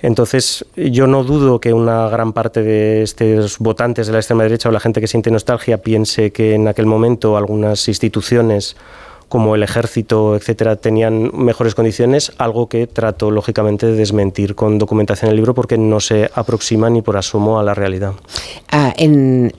Entonces, 0.00 0.64
yo 0.76 1.06
no 1.06 1.24
dudo 1.24 1.60
que 1.60 1.72
una 1.72 2.08
gran 2.08 2.32
parte 2.32 2.62
de 2.62 3.02
estos 3.02 3.58
votantes 3.58 4.06
de 4.06 4.12
la 4.12 4.18
extrema 4.18 4.42
derecha 4.42 4.68
o 4.68 4.72
la 4.72 4.80
gente 4.80 5.00
que 5.00 5.06
siente 5.06 5.30
nostalgia 5.30 5.78
piense 5.78 6.32
que 6.32 6.54
en 6.54 6.68
aquel 6.68 6.86
momento 6.86 7.36
algunas 7.36 7.88
instituciones 7.88 8.76
como 9.32 9.54
el 9.54 9.62
ejército, 9.62 10.36
etcétera, 10.36 10.76
tenían 10.76 11.30
mejores 11.32 11.74
condiciones, 11.74 12.32
algo 12.36 12.68
que 12.68 12.86
trato 12.86 13.30
lógicamente 13.30 13.86
de 13.86 13.94
desmentir 13.94 14.54
con 14.54 14.78
documentación 14.78 15.28
en 15.28 15.30
el 15.30 15.36
libro 15.36 15.54
porque 15.54 15.78
no 15.78 16.00
se 16.00 16.30
aproxima 16.34 16.90
ni 16.90 17.00
por 17.00 17.16
asomo 17.16 17.58
a 17.58 17.62
la 17.62 17.72
realidad. 17.72 18.12
Ah, 18.70 18.92
en, 18.98 19.50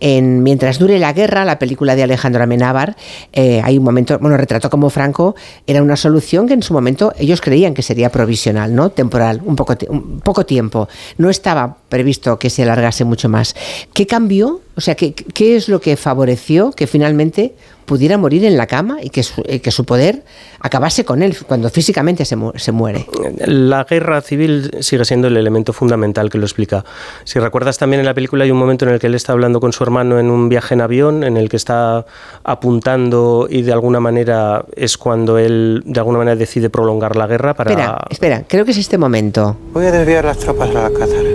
Mientras 0.43 0.77
dure 0.77 0.99
la 0.99 1.11
guerra, 1.11 1.43
la 1.43 1.57
película 1.57 1.95
de 1.95 2.03
Alejandro 2.03 2.43
Amenábar, 2.43 2.95
eh, 3.31 3.61
hay 3.63 3.79
un 3.79 3.83
momento, 3.83 4.19
bueno, 4.19 4.37
retrató 4.37 4.69
como 4.69 4.91
Franco 4.91 5.33
era 5.65 5.81
una 5.81 5.95
solución 5.95 6.47
que 6.47 6.53
en 6.53 6.61
su 6.61 6.71
momento 6.71 7.11
ellos 7.17 7.41
creían 7.41 7.73
que 7.73 7.81
sería 7.81 8.11
provisional, 8.11 8.75
¿no? 8.75 8.91
Temporal, 8.91 9.41
un 9.43 9.55
poco, 9.55 10.45
tiempo. 10.45 10.87
No 11.17 11.31
estaba 11.31 11.77
previsto 11.89 12.37
que 12.37 12.51
se 12.51 12.61
alargase 12.61 13.05
mucho 13.05 13.27
más. 13.27 13.55
¿Qué 13.91 14.05
cambió? 14.05 14.61
O 14.75 14.81
sea, 14.81 14.93
¿qué, 14.93 15.13
qué 15.15 15.55
es 15.55 15.67
lo 15.67 15.81
que 15.81 15.97
favoreció 15.97 16.73
que 16.73 16.85
finalmente 16.85 17.55
pudiera 17.85 18.17
morir 18.17 18.45
en 18.45 18.57
la 18.57 18.67
cama 18.67 18.97
y 19.01 19.09
que 19.09 19.23
su, 19.23 19.41
eh, 19.45 19.59
que 19.59 19.71
su 19.71 19.85
poder 19.85 20.23
acabase 20.59 21.05
con 21.05 21.21
él 21.21 21.35
cuando 21.47 21.69
físicamente 21.69 22.25
se, 22.25 22.37
se, 22.55 22.71
muere. 22.71 23.05
La 23.45 23.83
guerra 23.83 24.21
civil 24.21 24.71
sigue 24.79 25.05
siendo 25.05 25.27
el 25.27 25.37
elemento 25.37 25.73
fundamental 25.73 26.29
que 26.29 26.37
lo 26.37 26.45
explica. 26.45 26.85
Si 27.23 27.39
recuerdas 27.39 27.77
también 27.77 27.99
en 27.99 28.05
la 28.05 28.13
película 28.13 28.43
hay 28.43 28.51
un 28.51 28.57
momento 28.57 28.85
en 28.85 28.91
el 28.91 28.99
que 28.99 29.07
él 29.07 29.15
está 29.15 29.33
hablando 29.33 29.59
con 29.59 29.73
su 29.73 29.83
hermano 29.83 30.19
en 30.19 30.29
un 30.29 30.49
viaje 30.49 30.73
en 30.73 30.81
avión, 30.81 31.23
en 31.23 31.37
el 31.37 31.49
que 31.49 31.57
está 31.57 32.05
apuntando 32.43 33.47
y 33.49 33.61
de 33.61 33.73
alguna 33.73 33.99
manera 33.99 34.65
es 34.75 34.97
cuando 34.97 35.37
él 35.37 35.83
de 35.85 35.99
alguna 35.99 36.19
manera 36.19 36.35
decide 36.35 36.69
prolongar 36.69 37.15
la 37.15 37.27
guerra 37.27 37.53
para... 37.53 37.71
Espera, 37.71 37.97
espera, 38.09 38.43
creo 38.47 38.65
que 38.65 38.71
es 38.71 38.77
este 38.77 38.97
momento. 38.97 39.57
Voy 39.73 39.85
a 39.85 39.91
desviar 39.91 40.25
las 40.25 40.37
tropas 40.37 40.73
a 40.75 40.85
Alcázar. 40.85 41.32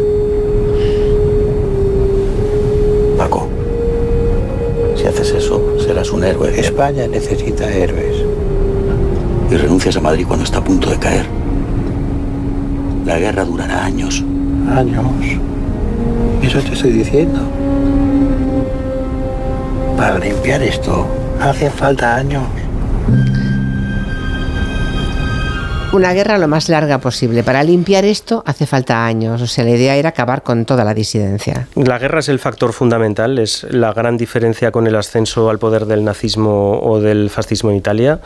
Un 6.19 6.25
héroe. 6.25 6.59
España 6.59 7.07
necesita 7.07 7.71
héroes. 7.71 8.17
Y 9.51 9.57
renuncias 9.57 9.97
a 9.97 10.01
Madrid 10.01 10.27
cuando 10.27 10.45
está 10.45 10.59
a 10.59 10.65
punto 10.65 10.91
de 10.91 10.99
caer. 10.99 11.27
La 13.07 13.19
guerra 13.19 13.45
durará 13.45 13.85
años. 13.85 14.25
Años. 14.75 15.07
Eso 16.43 16.61
te 16.61 16.73
estoy 16.75 16.91
diciendo. 16.91 17.41
Para 19.97 20.19
limpiar 20.19 20.63
esto 20.63 21.07
hacen 21.41 21.71
falta 21.73 22.17
años. 22.17 22.43
Una 25.91 26.13
guerra 26.13 26.37
lo 26.37 26.49
más 26.49 26.69
larga 26.69 26.99
posible. 26.99 27.43
Para 27.43 27.63
limpiar 27.63 28.05
esto 28.05 28.43
hace 28.45 28.67
falta 28.67 29.07
años. 29.07 29.41
O 29.41 29.47
sea, 29.47 29.65
la 29.65 29.71
idea 29.71 29.97
era 29.97 30.11
acabar 30.11 30.43
con 30.43 30.67
toda 30.67 30.85
la 30.85 30.93
disidencia. 30.93 31.67
La 31.77 31.99
guerra 31.99 32.21
es 32.21 32.29
el 32.29 32.39
factor 32.39 32.75
fundamental, 32.75 33.39
es 33.39 33.67
la 33.71 33.95
gran 33.95 34.19
diferencia 34.19 34.71
con 34.71 34.87
el 34.87 34.95
ascenso 34.97 35.49
al 35.49 35.59
poder 35.59 35.87
del 35.87 36.05
nazismo 36.05 36.79
o 36.83 37.01
del 37.01 37.31
fascismo 37.31 37.71
en 37.71 37.77
Italia. 37.77 38.21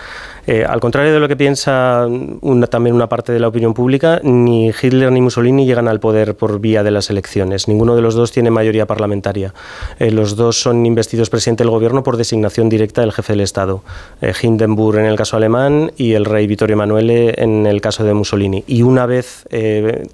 Eh, 0.49 0.64
al 0.69 0.81
contrario 0.81 1.12
de 1.12 1.21
lo 1.21 1.28
que 1.28 1.37
piensa 1.37 2.09
una, 2.40 2.66
también 2.66 2.97
una 2.97 3.09
parte 3.09 3.31
de 3.31 3.38
la 3.38 3.47
opinión 3.47 3.75
pública, 3.75 4.21
ni 4.25 4.71
Hitler 4.71 5.12
ni 5.12 5.21
Mussolini 5.21 5.64
llegan 5.64 5.87
al 5.87 6.00
poder 6.00 6.35
por 6.35 6.59
vía 6.59 6.83
de 6.83 6.90
las 6.90 7.11
elecciones. 7.11 7.69
Ninguno 7.69 7.95
de 7.95 8.02
los 8.02 8.16
dos 8.16 8.33
tiene 8.33 8.50
mayoría 8.50 8.87
parlamentaria. 8.87 9.54
Eh, 10.00 10.11
los 10.11 10.35
dos 10.35 10.61
son 10.61 10.85
investidos 10.85 11.31
presidente 11.31 11.62
del 11.62 11.71
gobierno 11.71 12.02
por 12.02 12.16
designación 12.16 12.69
directa 12.69 13.02
del 13.02 13.12
jefe 13.12 13.35
del 13.35 13.40
Estado. 13.40 13.85
Eh, 14.21 14.33
Hindenburg 14.42 14.99
en 14.99 15.07
el 15.07 15.16
caso 15.16 15.37
alemán 15.37 15.92
y 15.97 16.14
el 16.14 16.25
rey 16.25 16.49
Vittorio 16.49 16.75
Emanuele 16.75 17.35
en 17.38 17.51
el 17.66 17.80
caso 17.80 18.04
de 18.04 18.14
Mussolini. 18.14 18.64
Y 18.66 18.82
una 18.82 19.06
vez 19.06 19.47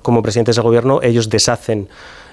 como 0.02 0.22
presidentes 0.22 0.56
del 0.56 0.64
gobierno, 0.64 1.00
ellos 1.02 1.30
deshacen 1.30 1.88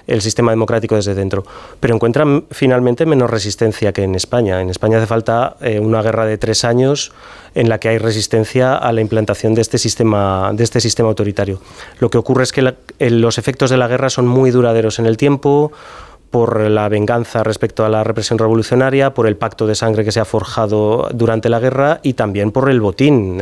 el 0.08 0.22
sistema 0.22 0.52
democrático 0.52 0.96
desde 0.96 1.16
dentro. 1.16 1.44
Pero 1.80 1.96
encuentran 1.96 2.46
finalmente 2.52 3.06
menos 3.06 3.30
resistencia 3.30 3.94
que 3.94 4.04
en 4.04 4.16
España. 4.16 4.62
En 4.62 4.70
España 4.70 4.98
hace 4.98 5.08
falta 5.08 5.58
eh, 5.62 5.80
una 5.80 6.02
guerra 6.02 6.26
de 6.26 6.38
tres 6.38 6.64
años 6.64 7.12
en 7.54 7.70
la 7.70 7.80
que 7.80 7.90
hay 7.90 7.98
resistencia 7.98 8.76
a 8.76 8.92
la 8.92 9.02
implantación 9.02 9.56
de 9.56 9.62
este 9.62 9.78
sistema, 9.78 10.52
de 10.54 10.64
este 10.64 10.82
sistema 10.82 11.10
autoritario. 11.10 11.62
Lo 12.00 12.10
que 12.10 12.18
ocurre 12.18 12.44
es 12.44 12.52
que 12.52 12.74
los 13.00 13.38
efectos 13.38 13.70
de 13.70 13.78
la 13.78 13.88
guerra 13.88 14.10
son 14.10 14.28
muy 14.28 14.52
duraderos 14.52 15.00
en 15.00 15.06
el 15.06 15.18
tiempo, 15.18 15.72
por 16.36 16.60
la 16.70 16.90
venganza 16.90 17.46
respecto 17.46 17.86
a 17.86 17.90
la 17.90 18.04
represión 18.04 18.38
revolucionaria, 18.38 19.14
por 19.14 19.26
el 19.26 19.38
pacto 19.38 19.68
de 19.68 19.74
sangre 19.74 20.04
que 20.04 20.12
se 20.12 20.20
ha 20.20 20.26
forjado 20.26 21.08
durante 21.14 21.48
la 21.48 21.62
guerra 21.62 22.02
y 22.04 22.12
también 22.12 22.52
por 22.52 22.70
el 22.70 22.82
botín. 22.82 23.42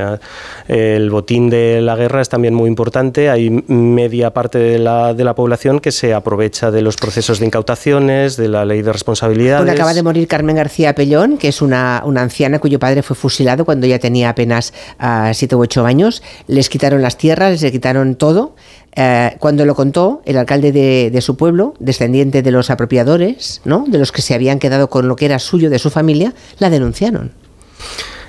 El 0.67 1.09
botín 1.09 1.49
de 1.49 1.81
la 1.81 1.95
guerra 1.95 2.21
es 2.21 2.29
también 2.29 2.53
muy 2.53 2.67
importante. 2.67 3.31
Hay 3.31 3.49
media 3.49 4.31
parte 4.31 4.59
de 4.59 4.77
la, 4.77 5.15
de 5.15 5.23
la 5.23 5.33
población 5.33 5.79
que 5.79 5.91
se 5.91 6.13
aprovecha 6.13 6.69
de 6.69 6.83
los 6.83 6.95
procesos 6.95 7.39
de 7.39 7.47
incautaciones, 7.47 8.37
de 8.37 8.47
la 8.47 8.63
ley 8.63 8.83
de 8.83 8.93
responsabilidades. 8.93 9.65
Bueno, 9.65 9.73
acaba 9.73 9.95
de 9.95 10.03
morir 10.03 10.27
Carmen 10.27 10.55
García 10.55 10.93
Pellón, 10.93 11.39
que 11.39 11.47
es 11.47 11.63
una, 11.63 12.03
una 12.05 12.21
anciana 12.21 12.59
cuyo 12.59 12.77
padre 12.77 13.01
fue 13.01 13.15
fusilado 13.15 13.65
cuando 13.65 13.87
ya 13.87 13.97
tenía 13.97 14.29
apenas 14.29 14.71
uh, 15.01 15.33
siete 15.33 15.55
u 15.55 15.61
ocho 15.61 15.83
años. 15.87 16.21
Les 16.45 16.69
quitaron 16.69 17.01
las 17.01 17.17
tierras, 17.17 17.59
les 17.59 17.71
quitaron 17.71 18.13
todo. 18.13 18.53
Eh, 18.95 19.35
cuando 19.39 19.65
lo 19.65 19.75
contó 19.75 20.21
el 20.25 20.37
alcalde 20.37 20.71
de, 20.71 21.21
su 21.21 21.35
pueblo, 21.35 21.73
descendiente 21.79 22.41
de 22.41 22.51
los 22.51 22.69
apropiadores, 22.69 23.61
¿no? 23.65 23.85
de 23.87 23.97
los 23.97 24.11
que 24.11 24.21
se 24.21 24.33
habían 24.33 24.59
quedado 24.59 24.89
con 24.89 25.07
lo 25.07 25.15
que 25.15 25.25
era 25.25 25.39
suyo 25.39 25.69
de 25.69 25.79
su 25.79 25.89
familia, 25.89 26.33
la 26.59 26.69
denunciaron. 26.69 27.31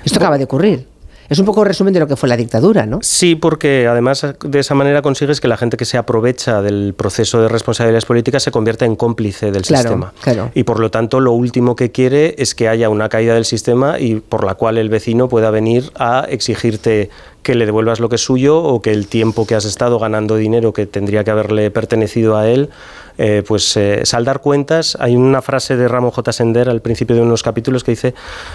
Esto 0.03 0.17
acaba 0.17 0.37
de 0.37 0.45
ocurrir. 0.45 0.87
Es 1.29 1.39
un 1.39 1.45
poco 1.45 1.61
un 1.61 1.67
resumen 1.67 1.93
de 1.93 1.99
lo 1.99 2.07
que 2.07 2.15
fue 2.15 2.29
la 2.29 2.37
dictadura, 2.37 2.85
¿no? 2.85 2.99
Sí, 3.01 3.35
porque 3.35 3.87
además 3.87 4.25
de 4.43 4.59
esa 4.59 4.75
manera 4.75 5.01
consigues 5.01 5.41
que 5.41 5.47
la 5.47 5.57
gente 5.57 5.77
que 5.77 5.85
se 5.85 5.97
aprovecha 5.97 6.61
del 6.61 6.93
proceso 6.95 7.41
de 7.41 7.47
responsabilidades 7.47 8.05
políticas 8.05 8.43
se 8.43 8.51
convierta 8.51 8.85
en 8.85 8.95
cómplice 8.95 9.51
del 9.51 9.65
sistema. 9.65 10.13
Claro. 10.21 10.51
Y 10.53 10.63
por 10.63 10.79
lo 10.79 10.91
tanto, 10.91 11.19
lo 11.19 11.31
último 11.31 11.75
que 11.75 11.91
quiere 11.91 12.35
es 12.37 12.55
que 12.55 12.67
haya 12.67 12.89
una 12.89 13.09
caída 13.09 13.33
del 13.33 13.45
sistema 13.45 13.99
y 13.99 14.15
por 14.15 14.43
la 14.43 14.55
cual 14.55 14.77
el 14.77 14.89
vecino 14.89 15.27
pueda 15.27 15.49
venir 15.51 15.91
a 15.95 16.25
exigirte 16.29 17.09
que 17.45 17.53
le 17.53 17.65
devuelvas 17.65 17.99
lo 17.99 18.09
que 18.09 18.15
es 18.15 18.23
suyo 18.23 18.57
o 18.57 18.81
que 18.81 18.91
el 18.91 19.07
tiempo 19.07 19.45
que 19.45 19.53
has 19.53 19.65
estado 19.65 19.99
ganando 19.99 20.35
dinero 20.35 20.73
que 20.73 20.87
tendría 20.87 21.23
que 21.23 21.31
haberle 21.31 21.69
pertenecido 21.69 22.37
a 22.37 22.47
él, 22.49 22.69
eh, 23.17 23.43
pues 23.47 23.75
eh, 23.77 24.01
saldar 24.03 24.41
cuentas. 24.41 24.97
Hay 24.99 25.15
una 25.15 25.41
frase 25.41 25.75
de 25.77 25.87
Ramón 25.87 26.11
J. 26.11 26.31
Sender 26.33 26.69
al 26.69 26.81
principio 26.81 27.15
de 27.15 27.21
unos 27.21 27.43
capítulos 27.43 27.83
que 27.83 27.91
dice, 27.91 28.13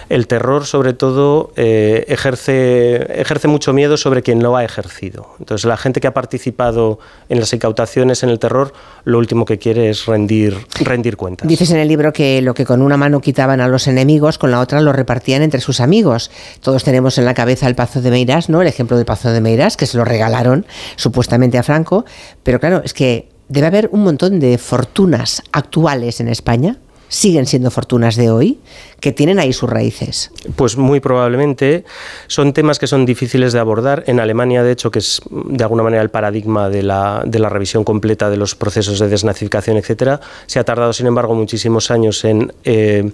el 0.09 0.27
terror 0.27 0.67
sobre 0.67 0.93
todo 0.93 1.53
eh, 1.57 2.05
ejerce, 2.09 3.49
mucho 3.49 3.73
miedo 3.73 3.97
sobre 3.97 4.23
quien 4.23 4.43
lo 4.43 4.57
ha 4.57 4.65
ejercido. 4.65 5.35
Entonces 5.39 5.65
la 5.65 5.77
gente 5.77 6.01
que 6.01 6.07
ha 6.07 6.15
participado 6.15 6.99
en 7.29 7.41
las 7.41 7.53
incautaciones, 7.53 8.23
en 8.23 8.29
el 8.29 8.39
terror, 8.39 8.73
lo 9.05 9.19
último 9.19 9.45
que 9.45 9.59
quiere 9.59 9.91
es 9.91 10.07
rendir, 10.07 10.57
rendir 10.81 11.17
cuentas. 11.17 11.49
Dices 11.49 11.71
en 11.71 11.79
el 11.79 11.89
libro 11.89 12.13
que 12.13 12.43
lo 12.43 12.55
que 12.55 12.65
con 12.65 12.83
una 12.83 12.97
mano 12.97 13.21
quitaban 13.21 13.61
a 13.61 13.69
los 13.69 13.87
enemigos, 13.87 14.39
con 14.39 14.51
la 14.51 14.61
otra 14.61 14.81
lo 14.81 14.93
repartían 14.93 15.43
entre 15.43 15.61
sus 15.61 15.81
amigos. 15.81 16.31
Todos 16.61 16.85
tenemos 16.85 17.19
en 17.19 17.25
la 17.25 17.35
cabeza 17.35 17.67
el 17.67 17.75
Pazo 17.75 18.01
de 18.01 18.11
Meirás, 18.11 18.49
¿no? 18.49 18.61
El 18.61 18.69
ejemplo 18.69 18.97
del 18.97 19.07
Pazo 19.07 19.33
de 19.33 19.41
Meiras, 19.41 19.77
que 19.77 19.87
se 19.87 19.97
lo 19.97 20.05
regalaron 20.05 20.67
supuestamente 20.97 21.59
a 21.59 21.63
Franco, 21.63 22.05
pero 22.43 22.61
claro, 22.61 22.83
es 22.85 22.95
que 22.95 23.30
debe 23.51 23.67
haber 23.67 23.91
un 23.93 24.05
montón 24.05 24.41
de 24.41 24.57
fortunas 24.57 25.43
actuales 25.53 26.21
en 26.21 26.29
España 26.29 26.79
siguen 27.11 27.45
siendo 27.45 27.71
fortunas 27.71 28.15
de 28.15 28.31
hoy, 28.31 28.61
que 29.01 29.11
tienen 29.13 29.41
ahí 29.41 29.53
sus 29.53 29.69
raíces. 29.69 30.31
Pues 30.55 30.77
muy 30.77 31.01
probablemente 31.01 31.85
son 32.29 32.53
temas 32.53 32.79
que 32.79 32.87
son 32.87 33.05
difíciles 33.05 33.53
de 33.53 33.59
abordar. 33.59 34.05
En 34.07 34.21
Alemania, 34.21 34.63
de 34.63 34.71
hecho, 34.71 34.93
que 34.93 35.01
es 35.01 35.21
de 35.29 35.65
alguna 35.65 35.83
manera 35.83 36.03
el 36.03 36.11
paradigma 36.11 36.71
de 36.71 36.85
la, 36.85 37.25
de 37.27 37.41
la 37.41 37.49
revisión 37.49 37.83
completa 37.83 38.31
de 38.31 38.37
los 38.37 38.55
procesos 38.55 39.01
de 39.01 39.09
desnazificación, 39.09 39.77
etcétera, 39.77 40.21
se 40.47 40.61
ha 40.61 40.65
tardado, 40.65 40.93
sin 40.93 41.09
embargo, 41.09 41.35
muchísimos 41.35 41.91
años 41.91 42.25
en 42.25 42.53
eh, 42.65 43.11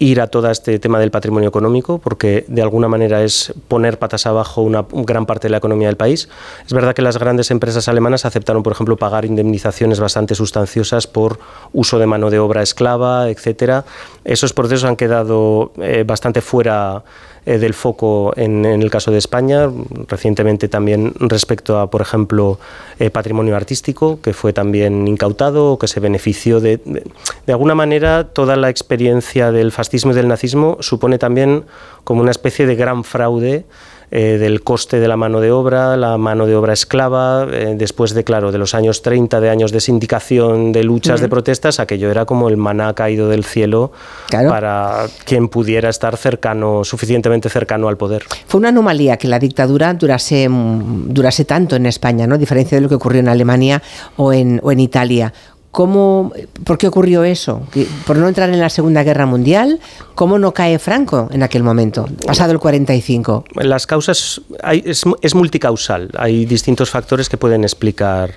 ir 0.00 0.20
a 0.22 0.28
todo 0.28 0.50
este 0.50 0.78
tema 0.78 0.98
del 0.98 1.10
patrimonio 1.10 1.50
económico, 1.50 1.98
porque 1.98 2.46
de 2.48 2.62
alguna 2.62 2.88
manera 2.88 3.22
es 3.22 3.52
poner 3.68 3.98
patas 3.98 4.26
abajo 4.26 4.62
una 4.62 4.86
gran 4.90 5.26
parte 5.26 5.46
de 5.46 5.50
la 5.50 5.58
economía 5.58 5.88
del 5.88 5.98
país. 5.98 6.30
Es 6.66 6.72
verdad 6.72 6.94
que 6.94 7.02
las 7.02 7.18
grandes 7.18 7.50
empresas 7.50 7.86
alemanas 7.86 8.24
aceptaron, 8.24 8.62
por 8.62 8.72
ejemplo, 8.72 8.96
pagar 8.96 9.26
indemnizaciones 9.26 10.00
bastante 10.00 10.34
sustanciosas 10.34 11.06
por 11.06 11.38
uso 11.74 11.98
de 11.98 12.06
mano 12.06 12.30
de 12.30 12.38
obra 12.38 12.62
esclava, 12.62 13.28
etcétera. 13.28 13.84
Esos 14.24 14.54
procesos 14.54 14.84
han 14.84 14.96
quedado 14.96 15.72
eh, 15.76 16.02
bastante 16.06 16.40
fuera 16.40 17.04
eh, 17.46 17.58
del 17.58 17.74
foco 17.74 18.32
en, 18.36 18.64
el 18.64 18.90
caso 18.90 19.10
de 19.10 19.18
España, 19.18 19.70
recientemente 20.08 20.68
también 20.68 21.14
respecto 21.18 21.78
a, 21.78 21.90
por 21.90 22.02
ejemplo, 22.02 22.58
eh, 22.98 23.10
patrimonio 23.10 23.56
artístico, 23.56 24.20
que 24.20 24.32
fue 24.32 24.52
también 24.52 25.08
incautado, 25.08 25.78
que 25.78 25.88
se 25.88 26.00
benefició 26.00 26.60
de, 26.60 26.76
de, 26.76 27.52
alguna 27.52 27.74
manera, 27.74 28.24
toda 28.24 28.56
la 28.56 28.68
experiencia 28.68 29.52
del 29.52 29.72
fascismo 29.72 30.12
y 30.12 30.14
del 30.14 30.28
nazismo 30.28 30.76
supone 30.80 31.18
también 31.18 31.64
como 32.04 32.20
una 32.20 32.30
especie 32.30 32.66
de 32.66 32.76
gran 32.76 33.04
fraude 33.04 33.64
eh, 34.10 34.38
del 34.38 34.62
coste 34.62 35.00
de 35.00 35.08
la 35.08 35.16
mano 35.16 35.40
de 35.40 35.52
obra, 35.52 35.96
la 35.96 36.18
mano 36.18 36.46
de 36.46 36.56
obra 36.56 36.72
esclava, 36.72 37.46
después 37.46 38.14
de, 38.14 38.24
claro, 38.24 38.52
de 38.52 38.58
los 38.58 38.74
años 38.74 39.02
30, 39.02 39.40
de 39.40 39.50
años 39.50 39.72
de 39.72 39.80
sindicación, 39.80 40.72
de 40.72 40.84
luchas, 40.84 41.20
de 41.20 41.28
protestas, 41.28 41.80
aquello 41.80 42.10
era 42.10 42.24
como 42.24 42.48
el 42.48 42.56
maná 42.56 42.94
caído 42.94 43.28
del 43.28 43.44
cielo 43.44 43.92
para 44.30 45.06
quien 45.24 45.48
pudiera 45.48 45.88
estar 45.88 46.16
cercano, 46.16 46.84
suficientemente 46.84 47.48
cercano 47.48 47.88
al 47.88 47.96
poder. 47.96 48.24
Fue 48.46 48.58
una 48.58 48.68
anomalía 48.68 49.16
que 49.16 49.28
la 49.28 49.38
dictadura 49.38 49.94
durase, 49.94 50.48
durase 50.50 51.44
tanto 51.44 51.76
en 51.76 51.86
España, 51.86 52.26
¿no? 52.26 52.34
a 52.34 52.38
diferencia 52.38 52.76
de 52.76 52.82
lo 52.82 52.88
que 52.88 52.94
ocurrió 52.94 53.20
en 53.20 53.28
Alemania 53.28 53.82
o 54.16 54.32
en, 54.32 54.60
o 54.62 54.72
en 54.72 54.80
Italia. 54.80 55.32
¿Cómo, 55.70 56.32
¿Por 56.64 56.78
qué 56.78 56.88
ocurrió 56.88 57.22
eso? 57.22 57.62
¿Por 58.04 58.16
no 58.16 58.26
entrar 58.26 58.50
en 58.50 58.58
la 58.58 58.68
Segunda 58.68 59.04
Guerra 59.04 59.24
Mundial? 59.24 59.78
¿Cómo 60.16 60.36
no 60.36 60.52
cae 60.52 60.80
Franco 60.80 61.28
en 61.30 61.44
aquel 61.44 61.62
momento, 61.62 62.08
pasado 62.26 62.50
el 62.50 62.58
45? 62.58 63.44
Las 63.54 63.86
causas 63.86 64.40
hay, 64.64 64.82
es, 64.84 65.04
es, 65.22 65.34
multicausal. 65.36 66.10
Hay 66.18 66.44
distintos 66.44 66.90
factores 66.90 67.28
que 67.28 67.36
pueden 67.36 67.62
explicar, 67.62 68.34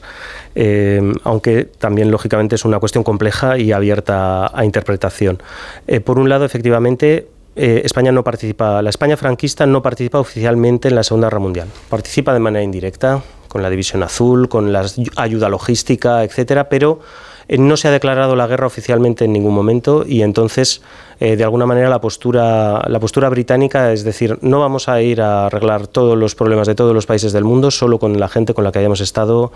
eh, 0.53 1.01
aunque 1.23 1.65
también 1.65 2.11
lógicamente 2.11 2.53
es 2.53 2.65
una 2.65 2.79
cuestión 2.79 3.03
compleja 3.03 3.57
y 3.57 3.71
abierta 3.71 4.55
a 4.55 4.63
interpretación. 4.63 5.41
Eh, 5.87 6.01
por 6.01 6.19
un 6.19 6.29
lado, 6.29 6.45
efectivamente, 6.45 7.29
eh, 7.55 7.81
España 7.83 8.11
no 8.11 8.23
participa, 8.23 8.81
la 8.81 8.89
España 8.89 9.15
franquista 9.17 9.65
no 9.65 9.81
participa 9.81 10.19
oficialmente 10.19 10.87
en 10.87 10.95
la 10.95 11.03
Segunda 11.03 11.27
Guerra 11.27 11.39
Mundial. 11.39 11.67
Participa 11.89 12.33
de 12.33 12.39
manera 12.39 12.63
indirecta, 12.63 13.23
con 13.53 13.61
la 13.61 13.69
División 13.69 14.01
Azul, 14.01 14.49
con 14.49 14.73
la 14.73 14.83
ayuda 15.15 15.47
logística, 15.47 16.23
etcétera, 16.23 16.69
pero 16.69 16.99
eh, 17.47 17.59
no 17.59 17.77
se 17.77 17.87
ha 17.87 17.91
declarado 17.91 18.35
la 18.35 18.47
guerra 18.47 18.65
oficialmente 18.65 19.25
en 19.25 19.31
ningún 19.31 19.53
momento 19.53 20.03
y 20.07 20.23
entonces, 20.23 20.81
eh, 21.19 21.35
de 21.35 21.43
alguna 21.43 21.67
manera, 21.67 21.87
la 21.87 22.01
postura, 22.01 22.83
la 22.87 22.99
postura 22.99 23.29
británica 23.29 23.93
es 23.93 24.03
decir, 24.03 24.39
no 24.41 24.59
vamos 24.59 24.89
a 24.89 25.01
ir 25.03 25.21
a 25.21 25.45
arreglar 25.45 25.85
todos 25.85 26.17
los 26.17 26.33
problemas 26.33 26.65
de 26.65 26.73
todos 26.73 26.95
los 26.95 27.05
países 27.05 27.31
del 27.31 27.43
mundo 27.43 27.69
solo 27.69 27.99
con 27.99 28.19
la 28.19 28.27
gente 28.27 28.55
con 28.55 28.63
la 28.63 28.71
que 28.71 28.79
hayamos 28.79 29.01
estado, 29.01 29.51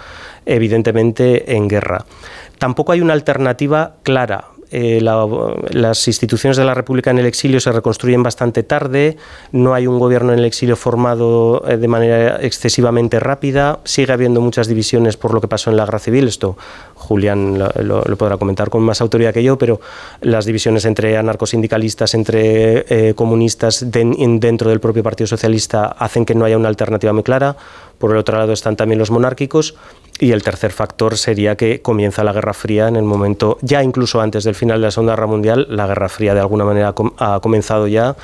evidentemente, 0.45 1.55
en 1.55 1.67
guerra. 1.67 2.05
Tampoco 2.59 2.91
hay 2.91 3.01
una 3.01 3.13
alternativa 3.13 3.95
clara 4.03 4.45
eh, 4.71 4.99
las 5.01 6.07
instituciones 6.07 6.57
de 6.57 6.65
la 6.65 6.73
República 6.73 7.11
en 7.11 7.19
el 7.19 7.25
exilio 7.25 7.59
se 7.59 7.71
reconstruyen 7.71 8.23
bastante 8.23 8.63
tarde, 8.63 9.17
no 9.51 9.73
hay 9.73 9.87
un 9.87 9.99
gobierno 9.99 10.33
en 10.33 10.39
el 10.39 10.45
exilio 10.45 10.75
formado 10.75 11.63
eh, 11.67 11.77
de 11.77 11.87
manera 11.87 12.37
excesivamente 12.41 13.19
rápida, 13.19 13.79
sigue 13.85 14.11
habiendo 14.11 14.41
muchas 14.41 14.67
divisiones 14.67 15.15
por 15.15 15.33
lo 15.33 15.41
que 15.41 15.47
pasó 15.47 15.69
en 15.69 15.77
la 15.77 15.85
guerra 15.85 15.99
civil, 15.99 16.27
esto 16.27 16.57
Julián 16.95 17.57
lo, 17.57 18.03
podrá 18.17 18.37
comentar 18.37 18.69
con 18.69 18.83
más 18.83 18.99
autoridad 18.99 19.33
que 19.33 19.43
yo, 19.43 19.57
pero 19.57 19.79
las 20.21 20.45
divisiones 20.45 20.83
entre 20.85 21.17
anarcosindicalistas, 21.17 22.13
entre 22.13 22.85
eh, 22.89 23.13
comunistas 23.13 23.85
dentro 23.89 24.69
del 24.69 24.79
propio 24.79 25.03
Partido 25.03 25.27
Socialista 25.27 25.85
hacen 25.85 26.25
que 26.25 26.35
no 26.35 26.43
haya 26.43 26.57
una 26.57 26.69
alternativa 26.69 27.13
muy 27.13 27.23
clara. 27.23 27.55
Por 27.97 28.11
el 28.11 28.17
otro 28.17 28.37
lado 28.37 28.53
están 28.53 28.75
también 28.75 28.99
los 28.99 29.09
monárquicos 29.09 29.75
y 30.19 30.31
el 30.31 30.43
tercer 30.43 30.71
factor 30.71 31.17
sería 31.17 31.55
que 31.55 31.81
comienza 31.81 32.23
la 32.23 32.33
Guerra 32.33 32.53
Fría 32.53 32.87
en 32.87 32.95
el 32.95 33.03
momento, 33.03 33.57
ya 33.61 33.83
incluso 33.83 34.21
antes 34.21 34.43
del 34.43 34.55
final 34.55 34.79
de 34.79 34.87
la 34.87 34.91
Segunda 34.91 35.13
Guerra 35.13 35.27
Mundial, 35.27 35.67
la 35.69 35.87
Guerra 35.87 36.09
Fría 36.09 36.33
de 36.33 36.39
alguna 36.39 36.65
manera 36.65 36.93
ha 37.17 37.39
comenzado 37.39 37.87
ya 37.87 38.15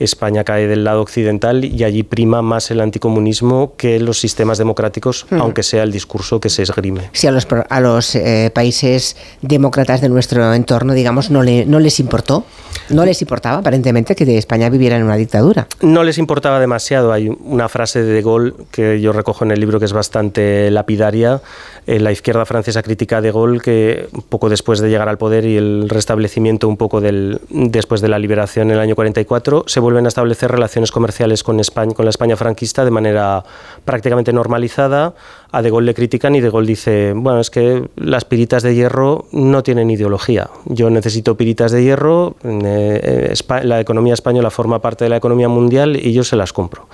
España 0.00 0.44
cae 0.44 0.66
del 0.66 0.82
lado 0.82 1.02
occidental 1.02 1.64
y 1.64 1.84
allí 1.84 2.02
prima 2.02 2.40
más 2.40 2.70
el 2.70 2.80
anticomunismo 2.80 3.74
que 3.76 4.00
los 4.00 4.18
sistemas 4.18 4.58
democráticos, 4.58 5.26
hmm. 5.30 5.40
aunque 5.40 5.62
sea 5.62 5.82
el 5.82 5.92
discurso 5.92 6.40
que 6.40 6.48
se 6.48 6.62
esgrime. 6.62 7.10
Si 7.12 7.26
a 7.26 7.30
los, 7.30 7.46
a 7.68 7.80
los 7.80 8.14
eh, 8.14 8.50
países 8.52 9.16
demócratas 9.42 10.00
de 10.00 10.08
nuestro 10.08 10.54
entorno, 10.54 10.94
digamos, 10.94 11.30
no, 11.30 11.42
le, 11.42 11.66
no 11.66 11.78
les 11.80 12.00
importó, 12.00 12.44
no 12.90 13.04
les 13.04 13.20
importaba 13.22 13.58
aparentemente 13.58 14.14
que 14.14 14.36
España 14.36 14.68
viviera 14.68 14.96
en 14.96 15.04
una 15.04 15.16
dictadura. 15.16 15.66
No 15.80 16.02
les 16.02 16.18
importaba 16.18 16.60
demasiado. 16.60 17.12
Hay 17.12 17.28
una 17.28 17.68
frase 17.68 18.02
de 18.02 18.12
De 18.12 18.22
Gaulle 18.22 18.52
que 18.70 19.00
yo 19.00 19.12
recojo 19.12 19.44
en 19.44 19.50
el 19.50 19.60
libro 19.60 19.78
que 19.78 19.84
es 19.84 19.92
bastante 19.92 20.70
lapidaria. 20.70 21.40
Eh, 21.86 21.98
la 21.98 22.12
izquierda 22.12 22.44
francesa 22.44 22.82
critica 22.82 23.20
De 23.20 23.32
Gaulle 23.32 23.60
que 23.60 24.08
poco 24.28 24.48
después 24.48 24.80
de 24.80 24.90
llegar 24.90 25.08
al 25.08 25.18
poder 25.18 25.44
y 25.44 25.56
el 25.56 25.88
restablecimiento 25.88 26.68
un 26.68 26.76
poco 26.76 27.00
del, 27.00 27.40
después 27.48 28.00
de 28.00 28.08
la 28.08 28.18
liberación 28.18 28.70
en 28.70 28.76
el 28.76 28.80
año 28.80 28.94
44, 28.94 29.64
se 29.66 29.80
vuelven 29.80 30.04
a 30.04 30.08
establecer 30.08 30.50
relaciones 30.50 30.90
comerciales 30.90 31.42
con 31.42 31.60
España, 31.60 31.94
con 31.94 32.04
la 32.04 32.10
España 32.10 32.36
franquista 32.36 32.84
de 32.84 32.90
manera 32.90 33.44
prácticamente 33.84 34.32
normalizada. 34.32 35.14
A 35.52 35.62
De 35.62 35.70
Gaulle 35.70 35.86
le 35.86 35.94
critican 35.94 36.34
y 36.34 36.40
De 36.40 36.50
Gaulle 36.50 36.68
dice, 36.68 37.12
bueno, 37.14 37.40
es 37.40 37.50
que 37.50 37.88
las 37.96 38.24
piritas 38.24 38.62
de 38.62 38.74
hierro 38.74 39.26
no 39.32 39.62
tienen 39.62 39.90
ideología. 39.90 40.48
Yo 40.66 40.90
necesito 40.90 41.36
piritas 41.36 41.72
de 41.72 41.82
hierro, 41.82 42.36
eh, 42.44 43.34
eh, 43.34 43.64
la 43.64 43.80
economía 43.80 44.14
española 44.14 44.50
forma 44.50 44.80
parte 44.80 45.04
de 45.04 45.10
la 45.10 45.16
economía 45.16 45.48
mundial 45.48 45.96
y 45.96 46.12
yo 46.12 46.22
se 46.22 46.36
las 46.36 46.52
compro. 46.52 46.86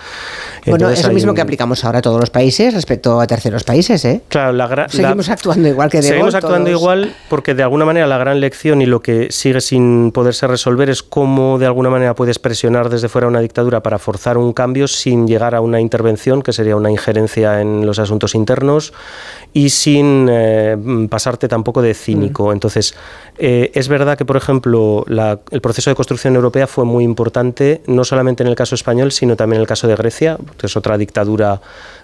Bueno, 0.66 0.90
es 0.90 1.06
lo 1.06 1.12
mismo 1.12 1.34
que 1.34 1.40
aplicamos 1.40 1.84
ahora 1.84 1.98
a 1.98 2.02
todos 2.02 2.20
los 2.20 2.30
países 2.30 2.74
respecto 2.74 3.20
a 3.20 3.26
terceros 3.26 3.64
países, 3.64 4.04
¿eh? 4.04 4.22
Claro, 4.28 4.52
la, 4.52 4.88
seguimos 4.88 5.28
actuando 5.28 5.68
igual 5.68 5.90
que 5.90 5.98
De 5.98 6.02
Seguimos 6.04 6.34
actuando 6.34 6.70
igual 6.70 7.14
porque 7.28 7.54
de 7.54 7.62
alguna 7.62 7.84
manera 7.84 8.06
la 8.06 8.18
gran 8.18 8.40
lección 8.40 8.82
y 8.82 8.86
lo 8.86 9.00
que 9.00 9.28
sigue 9.30 9.60
sin 9.60 10.12
poderse 10.12 10.46
resolver 10.46 10.90
es 10.90 11.02
cómo 11.02 11.58
de 11.58 11.66
alguna 11.66 11.90
manera 11.90 12.14
puedes 12.14 12.38
presionar 12.38 12.88
desde 12.88 13.08
fuera 13.08 13.26
una 13.26 13.40
dictadura 13.40 13.82
para 13.82 13.98
forzar 13.98 14.38
un 14.38 14.52
cambio 14.52 14.88
sin 14.88 15.26
llegar 15.26 15.54
a 15.54 15.60
una 15.60 15.80
intervención, 15.80 16.42
que 16.42 16.52
sería 16.52 16.76
una 16.76 16.90
injerencia 16.90 17.60
en 17.60 17.86
los 17.86 17.98
asuntos 17.98 18.34
internos, 18.34 18.92
y 19.52 19.70
sin 19.70 20.28
eh, 20.30 20.76
pasarte 21.08 21.48
tampoco 21.48 21.82
de 21.82 21.94
cínico. 21.94 22.48
Mm. 22.48 22.52
Entonces, 22.52 22.94
eh, 23.38 23.70
es 23.74 23.88
verdad 23.88 24.16
que, 24.16 24.24
por 24.24 24.36
ejemplo, 24.36 25.04
el 25.50 25.60
proceso 25.60 25.90
de 25.90 25.96
construcción 25.96 26.34
europea 26.36 26.66
fue 26.66 26.84
muy 26.84 27.04
importante, 27.04 27.82
no 27.86 28.04
solamente 28.04 28.42
en 28.42 28.48
el 28.48 28.54
caso 28.54 28.74
español, 28.74 29.12
sino 29.12 29.36
también 29.36 29.58
en 29.58 29.62
el 29.62 29.66
caso 29.66 29.88
de 29.88 29.96
Grecia, 29.96 30.38
que 30.56 30.66
es 30.66 30.76
otra 30.76 30.98
dictadura 30.98 31.60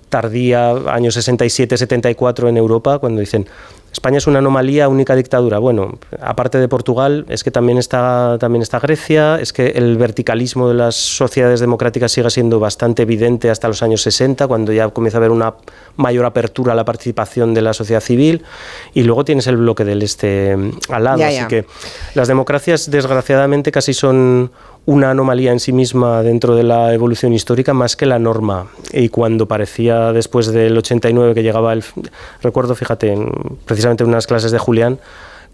tardía, 0.09 0.71
años 0.93 1.17
67-74 1.17 2.49
en 2.49 2.59
Europa, 2.59 2.99
cuando 2.99 3.21
dicen 3.21 3.47
España 3.93 4.17
es 4.17 4.27
una 4.27 4.39
anomalía, 4.39 4.89
única 4.89 5.15
dictadura. 5.15 5.59
Bueno, 5.59 5.99
aparte 6.23 6.57
de 6.57 6.67
Portugal, 6.67 7.27
es 7.29 7.45
que 7.45 7.51
también 7.51 7.77
está, 7.77 8.39
también 8.41 8.63
está 8.63 8.81
Grecia, 8.81 9.39
es 9.39 9.53
que 9.53 9.67
el 9.69 9.99
verticalismo 9.99 10.67
de 10.67 10.75
las 10.75 10.95
sociedades 10.95 11.61
democráticas 11.61 12.11
sigue 12.11 12.31
siendo 12.31 12.59
bastante 12.59 13.03
evidente 13.03 13.51
hasta 13.51 13.69
los 13.69 13.83
años 13.83 14.01
60, 14.01 14.47
cuando 14.47 14.73
ya 14.73 14.89
comienza 14.89 15.19
a 15.19 15.21
haber 15.21 15.31
una 15.31 15.55
mayor 15.97 16.25
apertura 16.25 16.73
a 16.73 16.75
la 16.75 16.87
participación 16.87 17.53
de 17.53 17.61
la 17.61 17.75
sociedad 17.75 18.01
civil, 18.01 18.43
y 18.95 19.03
luego 19.03 19.27
tienes 19.27 19.47
el 19.47 19.59
bloque 19.59 19.85
del 19.85 20.03
este 20.03 20.57
al 20.89 21.05
lado. 21.05 21.23
Así 21.23 21.47
que 21.49 21.67
las 22.15 22.29
democracias, 22.29 22.91
desgraciadamente, 22.91 23.71
casi 23.71 23.93
son 23.93 24.51
una 24.85 25.11
anomalía 25.11 25.53
en 25.53 25.61
sí 25.61 25.73
misma 25.73 26.23
dentro 26.23 26.57
de 26.57 26.65
la 26.65 26.93
evolución 26.93 27.33
histórica 27.33 27.73
más 27.73 27.97
que 27.97 28.07
la 28.07 28.19
norma. 28.19 28.67
Y 28.93 29.09
cuando 29.11 29.47
parecía 29.47 30.13
después 30.13 30.49
del 30.49 30.77
89 30.77 31.35
que 31.35 31.43
llegaba 31.43 31.73
el... 31.73 31.85
Recuerdo, 32.43 32.75
fíjate, 32.75 33.17
precisamente 33.65 34.03
en 34.03 34.11
unas 34.11 34.27
clases 34.27 34.51
de 34.51 34.59
Julián, 34.59 34.99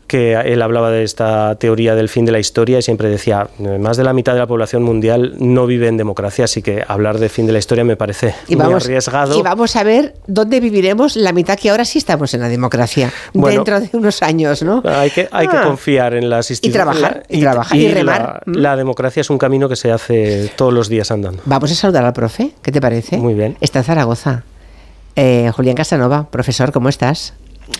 que 0.08 0.32
él 0.32 0.62
hablaba 0.62 0.90
de 0.90 1.04
esta 1.04 1.54
teoría 1.56 1.94
del 1.94 2.08
fin 2.08 2.24
de 2.24 2.32
la 2.32 2.38
historia 2.40 2.78
y 2.78 2.82
siempre 2.82 3.08
decía, 3.08 3.48
más 3.78 3.96
de 3.96 4.04
la 4.04 4.12
mitad 4.12 4.32
de 4.32 4.40
la 4.40 4.46
población 4.46 4.82
mundial 4.82 5.34
no 5.38 5.66
vive 5.66 5.86
en 5.86 5.96
democracia, 5.96 6.46
así 6.46 6.62
que 6.62 6.82
hablar 6.88 7.18
de 7.18 7.28
fin 7.28 7.46
de 7.46 7.52
la 7.52 7.58
historia 7.58 7.84
me 7.84 7.96
parece 7.96 8.34
muy 8.48 8.72
arriesgado. 8.72 9.38
Y 9.38 9.42
vamos 9.42 9.76
a 9.76 9.84
ver 9.84 10.14
dónde 10.26 10.60
viviremos 10.60 11.14
la 11.14 11.32
mitad 11.32 11.58
que 11.58 11.70
ahora 11.70 11.84
sí 11.84 11.98
estamos 11.98 12.32
en 12.34 12.40
la 12.40 12.48
democracia, 12.48 13.12
dentro 13.34 13.80
de 13.80 13.90
unos 13.92 14.22
años, 14.22 14.62
¿no? 14.62 14.82
Hay 14.84 15.10
que, 15.10 15.28
hay 15.30 15.46
que 15.46 15.56
ah. 15.56 15.64
confiar 15.64 16.14
en 16.14 16.30
las 16.30 16.50
instituciones. 16.50 16.96
Y 16.96 17.00
trabajar, 17.00 17.22
y, 17.28 17.40
trabajar 17.40 17.78
y, 17.78 17.88
remar. 17.92 18.42
La, 18.46 18.60
la, 18.60 18.76
democracia 18.76 19.20
es 19.20 19.28
un 19.28 19.38
camino 19.38 19.68
que 19.68 19.76
se 19.76 19.92
hace 19.92 20.50
todos 20.56 20.72
los 20.72 20.88
días 20.88 21.10
andando. 21.10 21.42
Vamos 21.44 21.70
a 21.70 21.74
saludar 21.74 22.04
al 22.06 22.14
profe, 22.14 22.52
¿qué 22.62 22.72
te 22.72 22.80
parece? 22.80 23.18
Muy 23.18 23.34
bien. 23.34 23.56
Está 23.60 23.80
en 23.80 23.84
Zaragoza. 23.84 24.42
Eh, 25.16 25.50
Julián 25.54 25.76
Casanova, 25.76 26.28
profesor, 26.30 26.72
¿cómo 26.72 26.88
estás? 26.88 27.34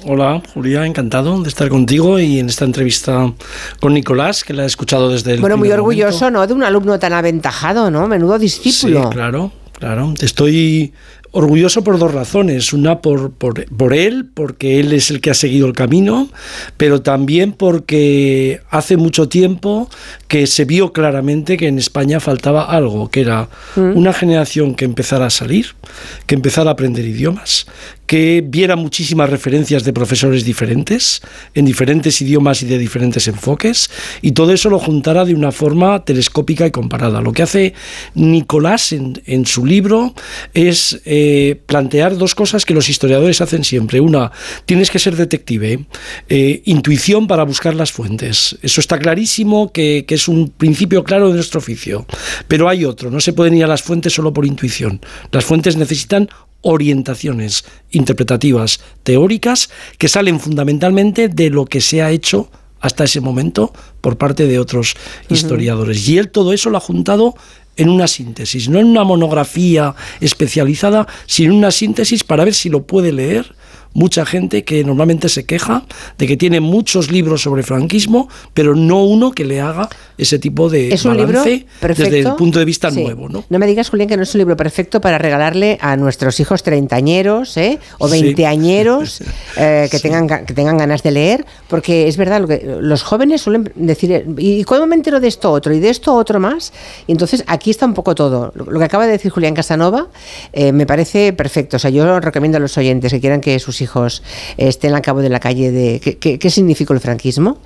Hola, 0.05 0.43
Julia, 0.55 0.87
encantado 0.87 1.43
de 1.43 1.49
estar 1.49 1.69
contigo 1.69 2.19
y 2.19 2.39
en 2.39 2.49
esta 2.49 2.65
entrevista 2.65 3.33
con 3.81 3.95
Nicolás, 3.95 4.45
que 4.45 4.53
la 4.53 4.63
he 4.63 4.67
escuchado 4.67 5.11
desde 5.11 5.35
el. 5.35 5.41
Bueno, 5.41 5.57
muy 5.57 5.71
orgulloso, 5.71 6.31
¿no? 6.31 6.47
De 6.47 6.55
un 6.55 6.63
alumno 6.63 6.99
tan 6.99 7.13
aventajado, 7.13 7.91
¿no? 7.91 8.07
Menudo 8.07 8.39
discípulo. 8.39 9.05
Sí, 9.05 9.09
claro, 9.11 9.53
claro. 9.73 10.15
Estoy 10.21 10.93
orgulloso 11.33 11.83
por 11.85 11.99
dos 11.99 12.13
razones. 12.13 12.73
Una 12.73 13.01
por, 13.01 13.33
por, 13.33 13.65
por, 13.67 13.95
él, 13.95 14.29
porque 14.33 14.81
él 14.81 14.93
es 14.93 15.11
el 15.11 15.21
que 15.21 15.31
ha 15.31 15.35
seguido 15.35 15.67
el 15.67 15.73
camino, 15.73 16.29
pero 16.77 17.03
también 17.03 17.53
porque 17.53 18.61
hace 18.71 18.97
mucho 18.97 19.29
tiempo 19.29 19.89
que 20.29 20.47
se 20.47 20.65
vio 20.65 20.93
claramente 20.93 21.57
que 21.57 21.69
en 21.69 21.79
España 21.79 22.21
faltaba 22.21 22.65
algo, 22.65 23.11
que 23.11 23.23
era 23.23 23.49
mm. 23.77 23.97
una 23.97 24.13
generación 24.13 24.75
que 24.75 24.85
empezara 24.85 25.27
a 25.27 25.31
salir, 25.31 25.75
que 26.27 26.35
empezara 26.35 26.71
a 26.71 26.73
aprender 26.75 27.05
idiomas, 27.05 27.67
que 28.07 28.43
viera 28.47 28.75
muchísimas 28.75 29.29
referencias 29.29 29.85
de 29.85 29.93
profesores 29.93 30.45
diferentes, 30.45 31.21
en 31.55 31.67
diferentes 31.67 32.21
idiomas 32.23 32.63
y 32.63 32.67
de 32.67 32.79
diferentes 32.79 33.29
enfoques, 33.29 33.91
y 34.23 34.33
todo 34.33 34.53
eso 34.53 34.71
lo 34.71 34.79
juntara 34.79 35.25
de 35.25 35.35
una 35.35 35.53
forma 35.53 36.05
telescópica 36.05 36.67
y 36.67 36.71
comparada. 36.71 37.21
Lo 37.21 37.33
que 37.33 37.43
hace 37.43 37.75
Nicolás 38.15 38.93
en, 38.93 39.21
en 39.27 39.45
su 39.47 39.67
libro 39.67 40.15
es 40.55 41.01
eh, 41.05 41.18
plantear 41.67 42.17
dos 42.17 42.35
cosas 42.35 42.65
que 42.65 42.75
los 42.75 42.89
historiadores 42.89 43.41
hacen 43.41 43.65
siempre. 43.65 44.01
Una, 44.01 44.33
tienes 44.67 44.91
que 44.91 44.99
ser 44.99 45.17
detective, 45.17 45.87
eh, 46.29 46.63
intuición 46.65 47.27
para 47.27 47.45
buscar 47.45 47.75
las 47.75 47.93
fuentes. 47.93 48.59
Eso 48.63 48.81
está 48.81 48.99
clarísimo, 48.99 49.73
que, 49.73 50.05
que 50.07 50.15
es 50.15 50.29
un 50.29 50.51
principio 50.51 51.05
claro 51.05 51.29
de 51.29 51.35
nuestro 51.35 51.59
oficio. 51.59 52.07
Pero 52.47 52.69
hay 52.69 52.85
otro, 52.85 53.11
no 53.11 53.21
se 53.21 53.33
pueden 53.33 53.55
ir 53.55 53.65
a 53.65 53.69
las 53.69 53.83
fuentes 53.83 54.13
solo 54.13 54.33
por 54.33 54.47
intuición. 54.47 55.01
Las 55.31 55.45
fuentes 55.45 55.77
necesitan 55.77 56.29
orientaciones 56.63 57.65
interpretativas 57.91 58.81
teóricas 59.03 59.71
que 59.97 60.09
salen 60.09 60.41
fundamentalmente 60.41 61.29
de 61.29 61.51
lo 61.51 61.65
que 61.67 61.81
se 61.81 62.03
ha 62.03 62.11
hecho 62.11 62.51
hasta 62.81 63.05
ese 63.05 63.21
momento 63.21 63.73
por 64.01 64.19
parte 64.19 64.47
de 64.47 64.59
otros 64.59 64.95
historiadores. 65.29 66.09
Y 66.09 66.19
él 66.19 66.31
todo 66.31 66.53
eso 66.53 66.71
lo 66.71 66.77
ha 66.77 66.81
juntado 66.81 67.35
en 67.79 67.89
una 67.89 68.07
síntesis, 68.07 68.69
no 68.69 68.79
en 68.79 68.87
una 68.87 69.05
monografía 69.05 69.95
especializada, 70.21 71.07
sino 71.27 71.53
en 71.53 71.59
una 71.59 71.71
síntesis 71.71 72.25
para 72.25 72.45
ver 72.45 72.53
si 72.53 72.69
lo 72.69 72.83
puede 72.83 73.13
leer 73.13 73.55
mucha 73.93 74.25
gente 74.27 74.65
que 74.65 74.85
normalmente 74.85 75.29
se 75.29 75.45
queja 75.45 75.85
de 76.19 76.27
que 76.27 76.37
tiene 76.37 76.61
muchos 76.61 77.11
libros 77.11 77.43
sobre 77.43 77.63
franquismo, 77.63 78.29
pero 78.55 78.75
no 78.75 79.05
uno 79.05 79.33
que 79.33 79.45
le 79.45 79.61
haga 79.61 79.89
ese 80.17 80.39
tipo 80.39 80.69
de 80.69 80.89
¿Es 80.89 81.05
un 81.05 81.17
balance 81.17 81.67
desde 81.81 82.21
el 82.21 82.35
punto 82.35 82.59
de 82.59 82.65
vista 82.65 82.91
nuevo. 82.91 83.29
¿no? 83.29 83.45
no 83.49 83.59
me 83.59 83.67
digas, 83.67 83.89
Julián, 83.89 84.09
que 84.09 84.17
no 84.17 84.23
es 84.25 84.35
un 84.35 84.39
libro 84.39 84.57
perfecto 84.57 85.01
para 85.01 85.19
regalarle 85.19 85.79
a 85.81 85.97
nuestros 85.97 86.41
hijos 86.41 86.63
treintañeros 86.63 87.57
¿eh? 87.57 87.79
o 87.99 88.09
veinteañeros 88.09 89.23
eh, 89.57 89.89
que, 89.91 89.99
tengan, 90.01 90.27
que 90.45 90.55
tengan 90.55 90.77
ganas 90.77 91.03
de 91.03 91.11
leer, 91.13 91.47
porque 91.69 92.09
es 92.09 92.17
verdad, 92.17 92.41
lo 92.41 92.49
que, 92.49 92.79
los 92.81 93.03
jóvenes 93.03 93.43
suelen 93.43 93.71
decir, 93.75 94.25
¿y 94.39 94.65
cómo 94.65 94.87
me 94.87 94.97
entero 94.97 95.21
de 95.21 95.29
esto 95.29 95.53
otro? 95.53 95.73
Y 95.73 95.81
de 95.81 95.91
esto 95.91 96.15
otro 96.15 96.41
más. 96.41 96.73
Y 97.07 97.13
entonces 97.13 97.45
aquí 97.47 97.71
está 97.71 97.87
un 97.87 97.95
poco 97.95 98.15
todo. 98.15 98.53
Lo, 98.55 98.79
que 98.79 98.85
acaba 98.85 99.07
de 99.07 99.13
decir 99.13 99.31
Julián 99.31 99.55
Casanova 99.55 100.09
eh, 100.53 100.73
me 100.73 100.87
parece 100.87 101.33
perfecto. 101.33 101.77
O 101.77 101.81
sea, 101.81 101.91
yo 101.91 102.21
recomiendo 102.21 102.59
a 102.59 102.61
los 102.61 102.77
oyentes 102.77 103.13
que 103.13 103.21
quieran 103.21 103.41
que 103.41 103.59
sus 103.59 103.78
hijos 103.81 104.23
estén 104.57 104.95
al 104.95 105.03
cabo 105.03 105.21
de 105.21 105.29
la 105.29 105.41
calle 105.41 105.71
de 105.71 106.01
qué, 106.01 106.39
qué, 106.39 106.51
significó 106.51 106.95
el 106.95 107.01
franquismo. 107.01 107.59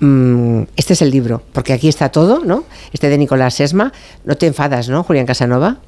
Mm, 0.00 0.62
este 0.76 0.92
es 0.92 1.02
el 1.02 1.10
libro, 1.10 1.42
porque 1.52 1.72
aquí 1.72 1.88
está 1.88 2.10
todo, 2.10 2.44
¿no? 2.44 2.64
Este 2.92 3.08
de 3.08 3.18
Nicolás 3.18 3.60
Esma. 3.60 3.92
No 4.24 4.36
te 4.36 4.46
enfadas, 4.46 4.88
¿no, 4.88 5.02
Julián 5.02 5.26
Casanova? 5.26 5.78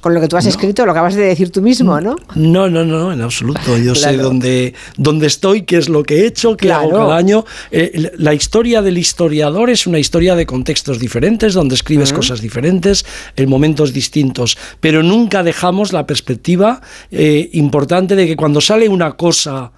Con 0.00 0.14
lo 0.14 0.20
que 0.20 0.28
tú 0.28 0.36
has 0.36 0.46
escrito, 0.46 0.84
lo 0.84 0.92
acabas 0.92 1.14
de 1.14 1.22
decir 1.22 1.50
tú 1.50 1.62
mismo, 1.62 2.00
¿no? 2.00 2.16
No, 2.34 2.68
no, 2.68 2.84
no, 2.84 3.12
en 3.12 3.20
absoluto. 3.20 3.76
Yo 3.78 3.94
sé 3.94 4.16
dónde, 4.16 4.74
dónde 4.96 5.26
estoy, 5.26 5.62
qué 5.62 5.78
es 5.78 5.88
lo 5.88 6.02
que 6.02 6.22
he 6.22 6.26
hecho, 6.26 6.56
qué 6.56 6.72
hago 6.72 6.90
cada 6.90 7.16
año. 7.16 7.44
Eh, 7.70 8.12
la 8.18 8.34
historia 8.34 8.82
del 8.82 8.98
historiador 8.98 9.70
es 9.70 9.86
una 9.86 9.98
historia 9.98 10.34
de 10.36 10.46
contextos 10.46 10.98
diferentes, 10.98 11.54
donde 11.54 11.74
escribes 11.74 12.12
cosas 12.12 12.40
diferentes, 12.40 13.04
en 13.36 13.48
momentos 13.48 13.92
distintos, 13.92 14.58
pero 14.80 15.02
nunca 15.02 15.42
dejamos 15.42 15.92
la 15.92 16.06
perspectiva 16.06 16.80
eh, 17.10 17.48
importante 17.52 18.16
de 18.16 18.26
que 18.26 18.36
cuando 18.36 18.60
sale 18.60 18.88
una 18.88 19.12
cosa 19.12 19.72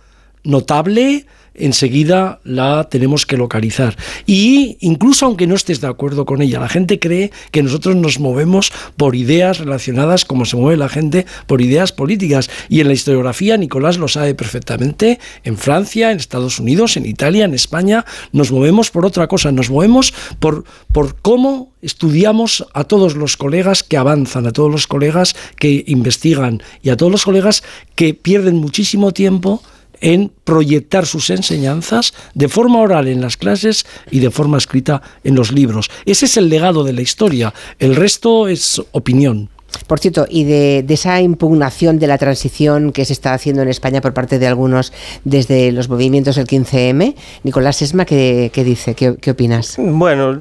notable, 0.44 1.26
enseguida 1.54 2.40
la 2.44 2.88
tenemos 2.90 3.26
que 3.26 3.36
localizar. 3.36 3.96
Y 4.26 4.76
incluso 4.80 5.26
aunque 5.26 5.46
no 5.46 5.54
estés 5.54 5.80
de 5.80 5.88
acuerdo 5.88 6.24
con 6.24 6.42
ella, 6.42 6.60
la 6.60 6.68
gente 6.68 6.98
cree 6.98 7.30
que 7.50 7.62
nosotros 7.62 7.96
nos 7.96 8.18
movemos 8.18 8.72
por 8.96 9.14
ideas 9.14 9.58
relacionadas 9.58 10.24
como 10.24 10.44
se 10.44 10.56
mueve 10.56 10.76
la 10.76 10.88
gente 10.88 11.26
por 11.46 11.60
ideas 11.60 11.92
políticas. 11.92 12.50
Y 12.68 12.80
en 12.80 12.88
la 12.88 12.94
historiografía 12.94 13.56
Nicolás 13.56 13.98
lo 13.98 14.08
sabe 14.08 14.34
perfectamente. 14.34 15.18
En 15.44 15.56
Francia, 15.56 16.10
en 16.10 16.18
Estados 16.18 16.58
Unidos, 16.58 16.96
en 16.96 17.06
Italia, 17.06 17.44
en 17.44 17.54
España, 17.54 18.04
nos 18.32 18.52
movemos 18.52 18.90
por 18.90 19.06
otra 19.06 19.26
cosa. 19.26 19.52
Nos 19.52 19.70
movemos 19.70 20.14
por, 20.38 20.64
por 20.92 21.16
cómo 21.20 21.72
estudiamos 21.82 22.66
a 22.74 22.84
todos 22.84 23.16
los 23.16 23.36
colegas 23.36 23.82
que 23.82 23.96
avanzan, 23.96 24.46
a 24.46 24.52
todos 24.52 24.70
los 24.70 24.86
colegas 24.86 25.34
que 25.56 25.84
investigan 25.86 26.62
y 26.82 26.90
a 26.90 26.96
todos 26.96 27.12
los 27.12 27.24
colegas 27.24 27.62
que 27.94 28.14
pierden 28.14 28.56
muchísimo 28.56 29.12
tiempo 29.12 29.62
en 30.00 30.32
proyectar 30.44 31.06
sus 31.06 31.30
enseñanzas 31.30 32.14
de 32.34 32.48
forma 32.48 32.80
oral 32.80 33.08
en 33.08 33.20
las 33.20 33.36
clases 33.36 33.86
y 34.10 34.20
de 34.20 34.30
forma 34.30 34.58
escrita 34.58 35.02
en 35.24 35.34
los 35.34 35.52
libros. 35.52 35.90
Ese 36.06 36.26
es 36.26 36.36
el 36.36 36.48
legado 36.48 36.84
de 36.84 36.92
la 36.92 37.02
historia, 37.02 37.54
el 37.78 37.96
resto 37.96 38.48
es 38.48 38.80
opinión. 38.92 39.48
Por 39.86 40.00
cierto, 40.00 40.26
y 40.28 40.44
de, 40.44 40.84
esa 40.88 41.20
impugnación 41.20 41.98
de 41.98 42.06
la 42.06 42.18
transición 42.18 42.92
que 42.92 43.04
se 43.04 43.12
está 43.12 43.34
haciendo 43.34 43.62
en 43.62 43.68
España 43.68 44.00
por 44.00 44.12
parte 44.12 44.38
de 44.38 44.46
algunos 44.46 44.92
desde 45.24 45.72
los 45.72 45.88
movimientos 45.88 46.36
del 46.36 46.46
15M, 46.46 47.14
Nicolás 47.44 47.80
Esma, 47.82 48.04
¿qué, 48.04 48.50
dice? 48.52 48.94
¿Qué, 48.94 49.16
¿Qué 49.20 49.30
opinas? 49.30 49.76
Bueno, 49.78 50.38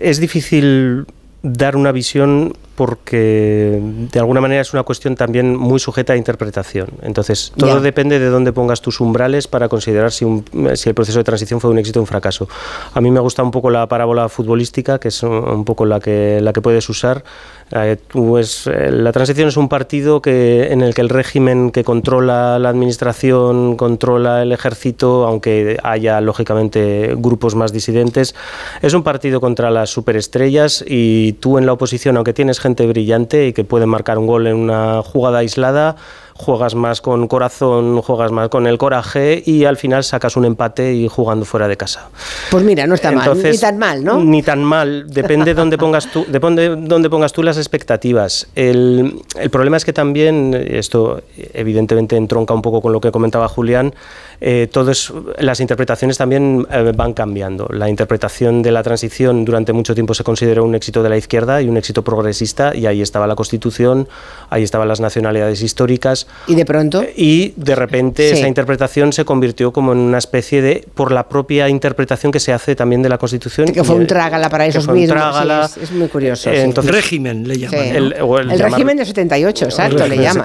es 0.00 0.20
difícil 0.20 1.04
dar 1.42 1.76
una 1.76 1.92
visión 1.92 2.54
porque 2.76 3.80
de 4.12 4.18
alguna 4.20 4.40
manera 4.40 4.60
es 4.60 4.72
una 4.74 4.82
cuestión 4.82 5.16
también 5.16 5.56
muy 5.56 5.80
sujeta 5.80 6.12
a 6.12 6.16
interpretación. 6.16 6.88
Entonces, 7.02 7.52
todo 7.56 7.80
depende 7.80 8.18
de 8.18 8.26
dónde 8.26 8.52
pongas 8.52 8.82
tus 8.82 9.00
umbrales 9.00 9.48
para 9.48 9.68
considerar 9.68 10.12
si, 10.12 10.26
si, 10.74 10.88
el 10.88 10.94
proceso 10.94 11.18
de 11.18 11.24
transición 11.24 11.60
fue 11.60 11.70
un 11.70 11.78
éxito 11.78 11.98
o 11.98 12.02
un 12.02 12.06
fracaso. 12.06 12.48
A 12.92 13.00
mí 13.00 13.10
me 13.10 13.20
gusta 13.20 13.42
un 13.42 13.50
poco 13.50 13.70
la 13.70 13.88
parábola 13.88 14.28
futbolística, 14.28 14.98
que 14.98 15.08
es 15.08 15.22
un 15.22 15.64
poco 15.64 15.86
la 15.86 16.00
que, 16.00 16.40
la 16.42 16.52
que 16.52 16.60
puedes 16.60 16.88
usar. 16.90 17.24
Eh, 17.72 17.96
eh, 18.14 18.90
la 18.92 19.10
transición 19.10 19.48
es 19.48 19.56
un 19.56 19.68
partido 19.68 20.22
que, 20.22 20.72
en 20.72 20.82
el 20.82 20.94
que 20.94 21.00
el 21.00 21.08
régimen 21.08 21.72
que 21.72 21.82
controla 21.82 22.60
la 22.60 22.68
administración, 22.68 23.76
controla 23.76 24.42
el 24.42 24.52
ejército, 24.52 25.26
aunque 25.26 25.76
haya 25.82 26.20
lógicamente 26.20 27.14
grupos 27.16 27.56
más 27.56 27.72
disidentes, 27.72 28.36
es 28.82 28.94
un 28.94 29.02
partido 29.02 29.40
contra 29.40 29.70
las 29.70 29.90
superestrellas 29.90 30.84
y 30.86 31.32
tú 31.34 31.58
en 31.58 31.66
la 31.66 31.72
oposición, 31.72 32.16
aunque 32.16 32.32
tienes 32.32 32.60
gente 32.60 32.86
brillante 32.86 33.48
y 33.48 33.52
que 33.52 33.64
puede 33.64 33.86
marcar 33.86 34.18
un 34.18 34.28
gol 34.28 34.46
en 34.46 34.56
una 34.56 35.02
jugada 35.02 35.38
aislada, 35.38 35.96
juegas 36.36 36.74
más 36.74 37.00
con 37.00 37.28
corazón, 37.28 38.00
juegas 38.02 38.30
más 38.30 38.48
con 38.48 38.66
el 38.66 38.78
coraje 38.78 39.42
y 39.44 39.64
al 39.64 39.76
final 39.76 40.04
sacas 40.04 40.36
un 40.36 40.44
empate 40.44 40.94
y 40.94 41.08
jugando 41.08 41.44
fuera 41.44 41.68
de 41.68 41.76
casa. 41.76 42.08
Pues 42.50 42.62
mira, 42.62 42.86
no 42.86 42.94
está 42.94 43.10
mal, 43.10 43.42
ni 43.42 43.58
tan 43.58 43.78
mal, 43.78 44.04
¿no? 44.04 44.22
Ni 44.22 44.42
tan 44.42 44.62
mal, 44.62 45.06
depende 45.08 45.54
dónde 45.54 45.78
pongas 45.78 46.10
tú, 46.10 46.24
depende 46.28 46.76
dónde 46.76 47.10
pongas 47.10 47.32
tú 47.32 47.42
las 47.42 47.56
expectativas. 47.56 48.48
El, 48.54 49.22
el, 49.38 49.50
problema 49.50 49.76
es 49.76 49.84
que 49.84 49.92
también, 49.92 50.54
esto 50.54 51.22
evidentemente 51.54 52.16
entronca 52.16 52.54
un 52.54 52.62
poco 52.62 52.82
con 52.82 52.92
lo 52.92 53.00
que 53.00 53.10
comentaba 53.10 53.48
Julián, 53.48 53.94
eh, 54.40 54.68
todas 54.70 55.12
las 55.38 55.60
interpretaciones 55.60 56.18
también 56.18 56.66
eh, 56.70 56.92
van 56.94 57.14
cambiando. 57.14 57.68
La 57.70 57.88
interpretación 57.88 58.62
de 58.62 58.70
la 58.70 58.82
transición 58.82 59.44
durante 59.44 59.72
mucho 59.72 59.94
tiempo 59.94 60.14
se 60.14 60.24
consideró 60.24 60.64
un 60.64 60.74
éxito 60.74 61.02
de 61.02 61.08
la 61.08 61.16
izquierda 61.16 61.62
y 61.62 61.68
un 61.68 61.76
éxito 61.76 62.02
progresista 62.02 62.74
y 62.74 62.86
ahí 62.86 63.00
estaba 63.00 63.26
la 63.26 63.34
Constitución, 63.34 64.08
ahí 64.50 64.62
estaban 64.62 64.88
las 64.88 65.00
nacionalidades 65.00 65.62
históricas 65.62 66.25
¿Y 66.46 66.54
de 66.54 66.64
pronto? 66.64 67.04
Y 67.16 67.54
de 67.56 67.74
repente 67.74 68.30
esa 68.30 68.46
interpretación 68.46 69.12
se 69.12 69.24
convirtió 69.24 69.72
como 69.72 69.92
en 69.92 69.98
una 69.98 70.18
especie 70.18 70.62
de, 70.62 70.86
por 70.94 71.10
la 71.10 71.28
propia 71.28 71.68
interpretación 71.68 72.30
que 72.30 72.40
se 72.40 72.52
hace 72.52 72.76
también 72.76 73.02
de 73.02 73.08
la 73.08 73.18
Constitución. 73.18 73.68
Que 73.68 73.82
fue 73.82 73.96
un 73.96 74.06
trágala 74.06 74.48
para 74.48 74.66
esos 74.66 74.88
mismos. 74.88 75.76
es, 75.76 75.90
muy 75.92 76.08
curioso. 76.08 76.50
Entonces, 76.50 76.94
régimen 76.94 77.46
le 77.48 77.58
llaman. 77.58 77.80
El, 77.80 78.60
régimen 78.60 78.96
de 78.96 79.04
78, 79.04 79.64
exacto, 79.64 80.06
le 80.06 80.16
llaman. 80.16 80.44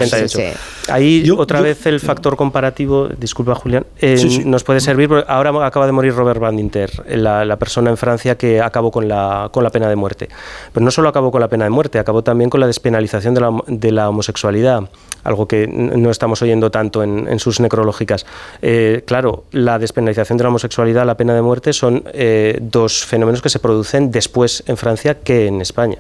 Ahí 0.88 1.30
otra 1.30 1.62
vez 1.62 1.86
el 1.86 2.00
factor 2.00 2.36
comparativo, 2.36 3.08
disculpa 3.08 3.56
Julián, 3.56 3.86
eh, 4.00 4.42
nos 4.46 4.64
puede 4.64 4.80
servir, 4.80 5.08
porque 5.08 5.26
ahora 5.28 5.66
acaba 5.66 5.86
de 5.86 5.92
morir 5.92 6.14
Robert 6.14 6.40
Badinter, 6.40 6.90
la, 7.18 7.46
la 7.46 7.58
persona 7.58 7.90
en 7.90 7.98
Francia 7.98 8.38
que 8.38 8.62
acabó 8.62 8.92
con 8.92 9.08
la, 9.08 9.50
con 9.52 9.64
la 9.64 9.70
pena 9.70 9.88
de 9.88 9.96
muerte. 9.96 10.30
Pero 10.74 10.84
no 10.84 10.92
solo 10.92 11.10
acabó 11.10 11.32
con 11.32 11.42
la 11.42 11.48
pena 11.48 11.66
de 11.66 11.70
muerte, 11.70 12.00
acabó 12.00 12.24
también 12.24 12.50
con 12.50 12.60
la 12.60 12.68
despenalización 12.68 13.34
de 13.34 13.42
la, 13.42 13.52
de 13.68 13.92
la 13.92 14.10
homosexualidad 14.10 14.90
algo 15.24 15.48
que 15.48 15.68
no 15.72 16.12
estamos 16.12 16.42
oyendo 16.42 16.72
tanto 16.72 17.04
en, 17.04 17.40
sus 17.40 17.60
necrológicas. 17.60 18.26
Eh, 18.62 19.04
claro, 19.06 19.46
la 19.52 19.80
despenalización 19.80 20.38
de 20.38 20.44
la 20.44 20.50
homosexualidad, 20.50 21.06
la 21.06 21.18
pena 21.18 21.34
de 21.34 21.42
muerte, 21.42 21.74
son 21.74 22.04
eh, 22.14 22.58
dos 22.62 23.06
fenómenos 23.06 23.42
que 23.42 23.50
se 23.50 23.60
producen 23.60 24.12
después 24.12 24.64
en 24.68 24.78
Francia 24.78 25.20
que 25.20 25.48
en 25.48 25.62
España. 25.62 25.98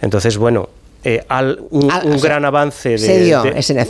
Entonces, 0.00 0.36
bueno, 0.38 0.68
eh, 1.04 1.24
al, 1.28 1.60
un, 1.70 1.88
gran 2.20 2.44
avance. 2.44 2.90
De, 2.90 2.98
se 2.98 3.24
dio, 3.24 3.42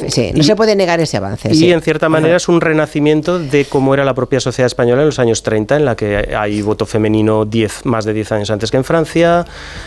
sí, 0.08 0.32
no 0.34 0.42
se 0.42 0.56
puede 0.56 0.74
negar 0.74 0.98
ese 1.00 1.18
avance. 1.18 1.52
Y 1.52 1.70
en 1.70 1.82
cierta 1.82 2.08
manera 2.08 2.36
es 2.36 2.48
un 2.48 2.60
renacimiento 2.60 3.38
de 3.38 3.66
cómo 3.66 3.92
era 3.92 4.04
la 4.04 4.14
propia 4.14 4.40
sociedad 4.40 4.66
española 4.66 5.02
en 5.02 5.06
los 5.06 5.18
años 5.18 5.42
30, 5.42 5.76
en 5.76 5.84
la 5.84 5.94
que 5.94 6.34
hay 6.36 6.62
voto 6.62 6.86
femenino 6.86 7.44
10, 7.44 7.84
más 7.84 8.06
de 8.06 8.14
10 8.14 8.32
años 8.32 8.50
antes 8.50 8.70
que 8.70 8.78
en 8.78 8.84
Francia, 8.84 9.44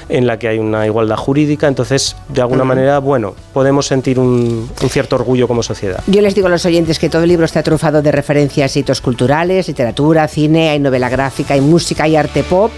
en 0.08 0.28
la 0.28 0.38
que 0.38 0.48
hay 0.48 0.60
una 0.60 0.86
igualdad 0.86 1.18
jurídica. 1.18 1.68
Entonces, 1.68 2.16
de 2.30 2.42
alguna 2.42 2.64
manera, 2.64 3.00
bueno, 3.00 3.34
podemos 3.54 3.88
sentir 3.88 4.20
un, 4.20 4.70
cierto 4.90 5.16
orgullo 5.16 5.48
como 5.48 5.64
sociedad. 5.64 6.04
Yo 6.06 6.22
les 6.22 6.36
digo 6.36 6.48
a 6.48 6.52
los 6.52 6.66
oyentes 6.66 7.00
que 7.00 7.10
todo 7.10 7.24
el 7.24 7.30
libro 7.30 7.46
está 7.46 7.64
trufado 7.64 8.04
de 8.04 8.12
referencias 8.12 8.76
y 8.78 8.82
hitos 8.82 9.02
culturales, 9.02 9.68
literatura, 9.68 10.28
cine, 10.28 10.70
hay 10.70 10.80
novela 10.80 11.10
gráfica, 11.10 11.56
hay 11.56 11.62
música, 11.62 12.04
hay 12.04 12.16
arte 12.16 12.44
pop, 12.44 12.72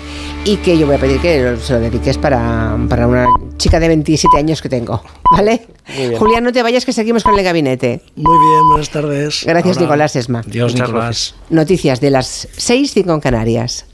y 0.45 0.57
que 0.57 0.77
yo 0.77 0.85
voy 0.87 0.95
a 0.95 0.99
pedir 0.99 1.19
que 1.19 1.57
se 1.61 1.73
lo 1.73 1.79
dediques 1.79 2.17
para, 2.17 2.77
para 2.87 3.07
una 3.07 3.25
chica 3.57 3.79
de 3.79 3.87
27 3.87 4.37
años 4.37 4.61
que 4.61 4.69
tengo. 4.69 5.01
¿Vale? 5.31 5.67
Julián, 6.17 6.43
no 6.43 6.51
te 6.51 6.61
vayas 6.63 6.85
que 6.85 6.93
seguimos 6.93 7.23
con 7.23 7.37
el 7.37 7.43
gabinete. 7.43 8.01
Muy 8.15 8.37
bien, 8.37 8.67
buenas 8.69 8.89
tardes. 8.89 9.43
Gracias, 9.45 9.79
Nicolás 9.79 10.15
Esma. 10.15 10.43
Dios, 10.45 10.75
Nicolás. 10.75 11.35
Noticias 11.49 12.01
de 12.01 12.11
las 12.11 12.47
6, 12.57 12.91
5 12.93 13.13
en 13.13 13.19
Canarias. 13.19 13.85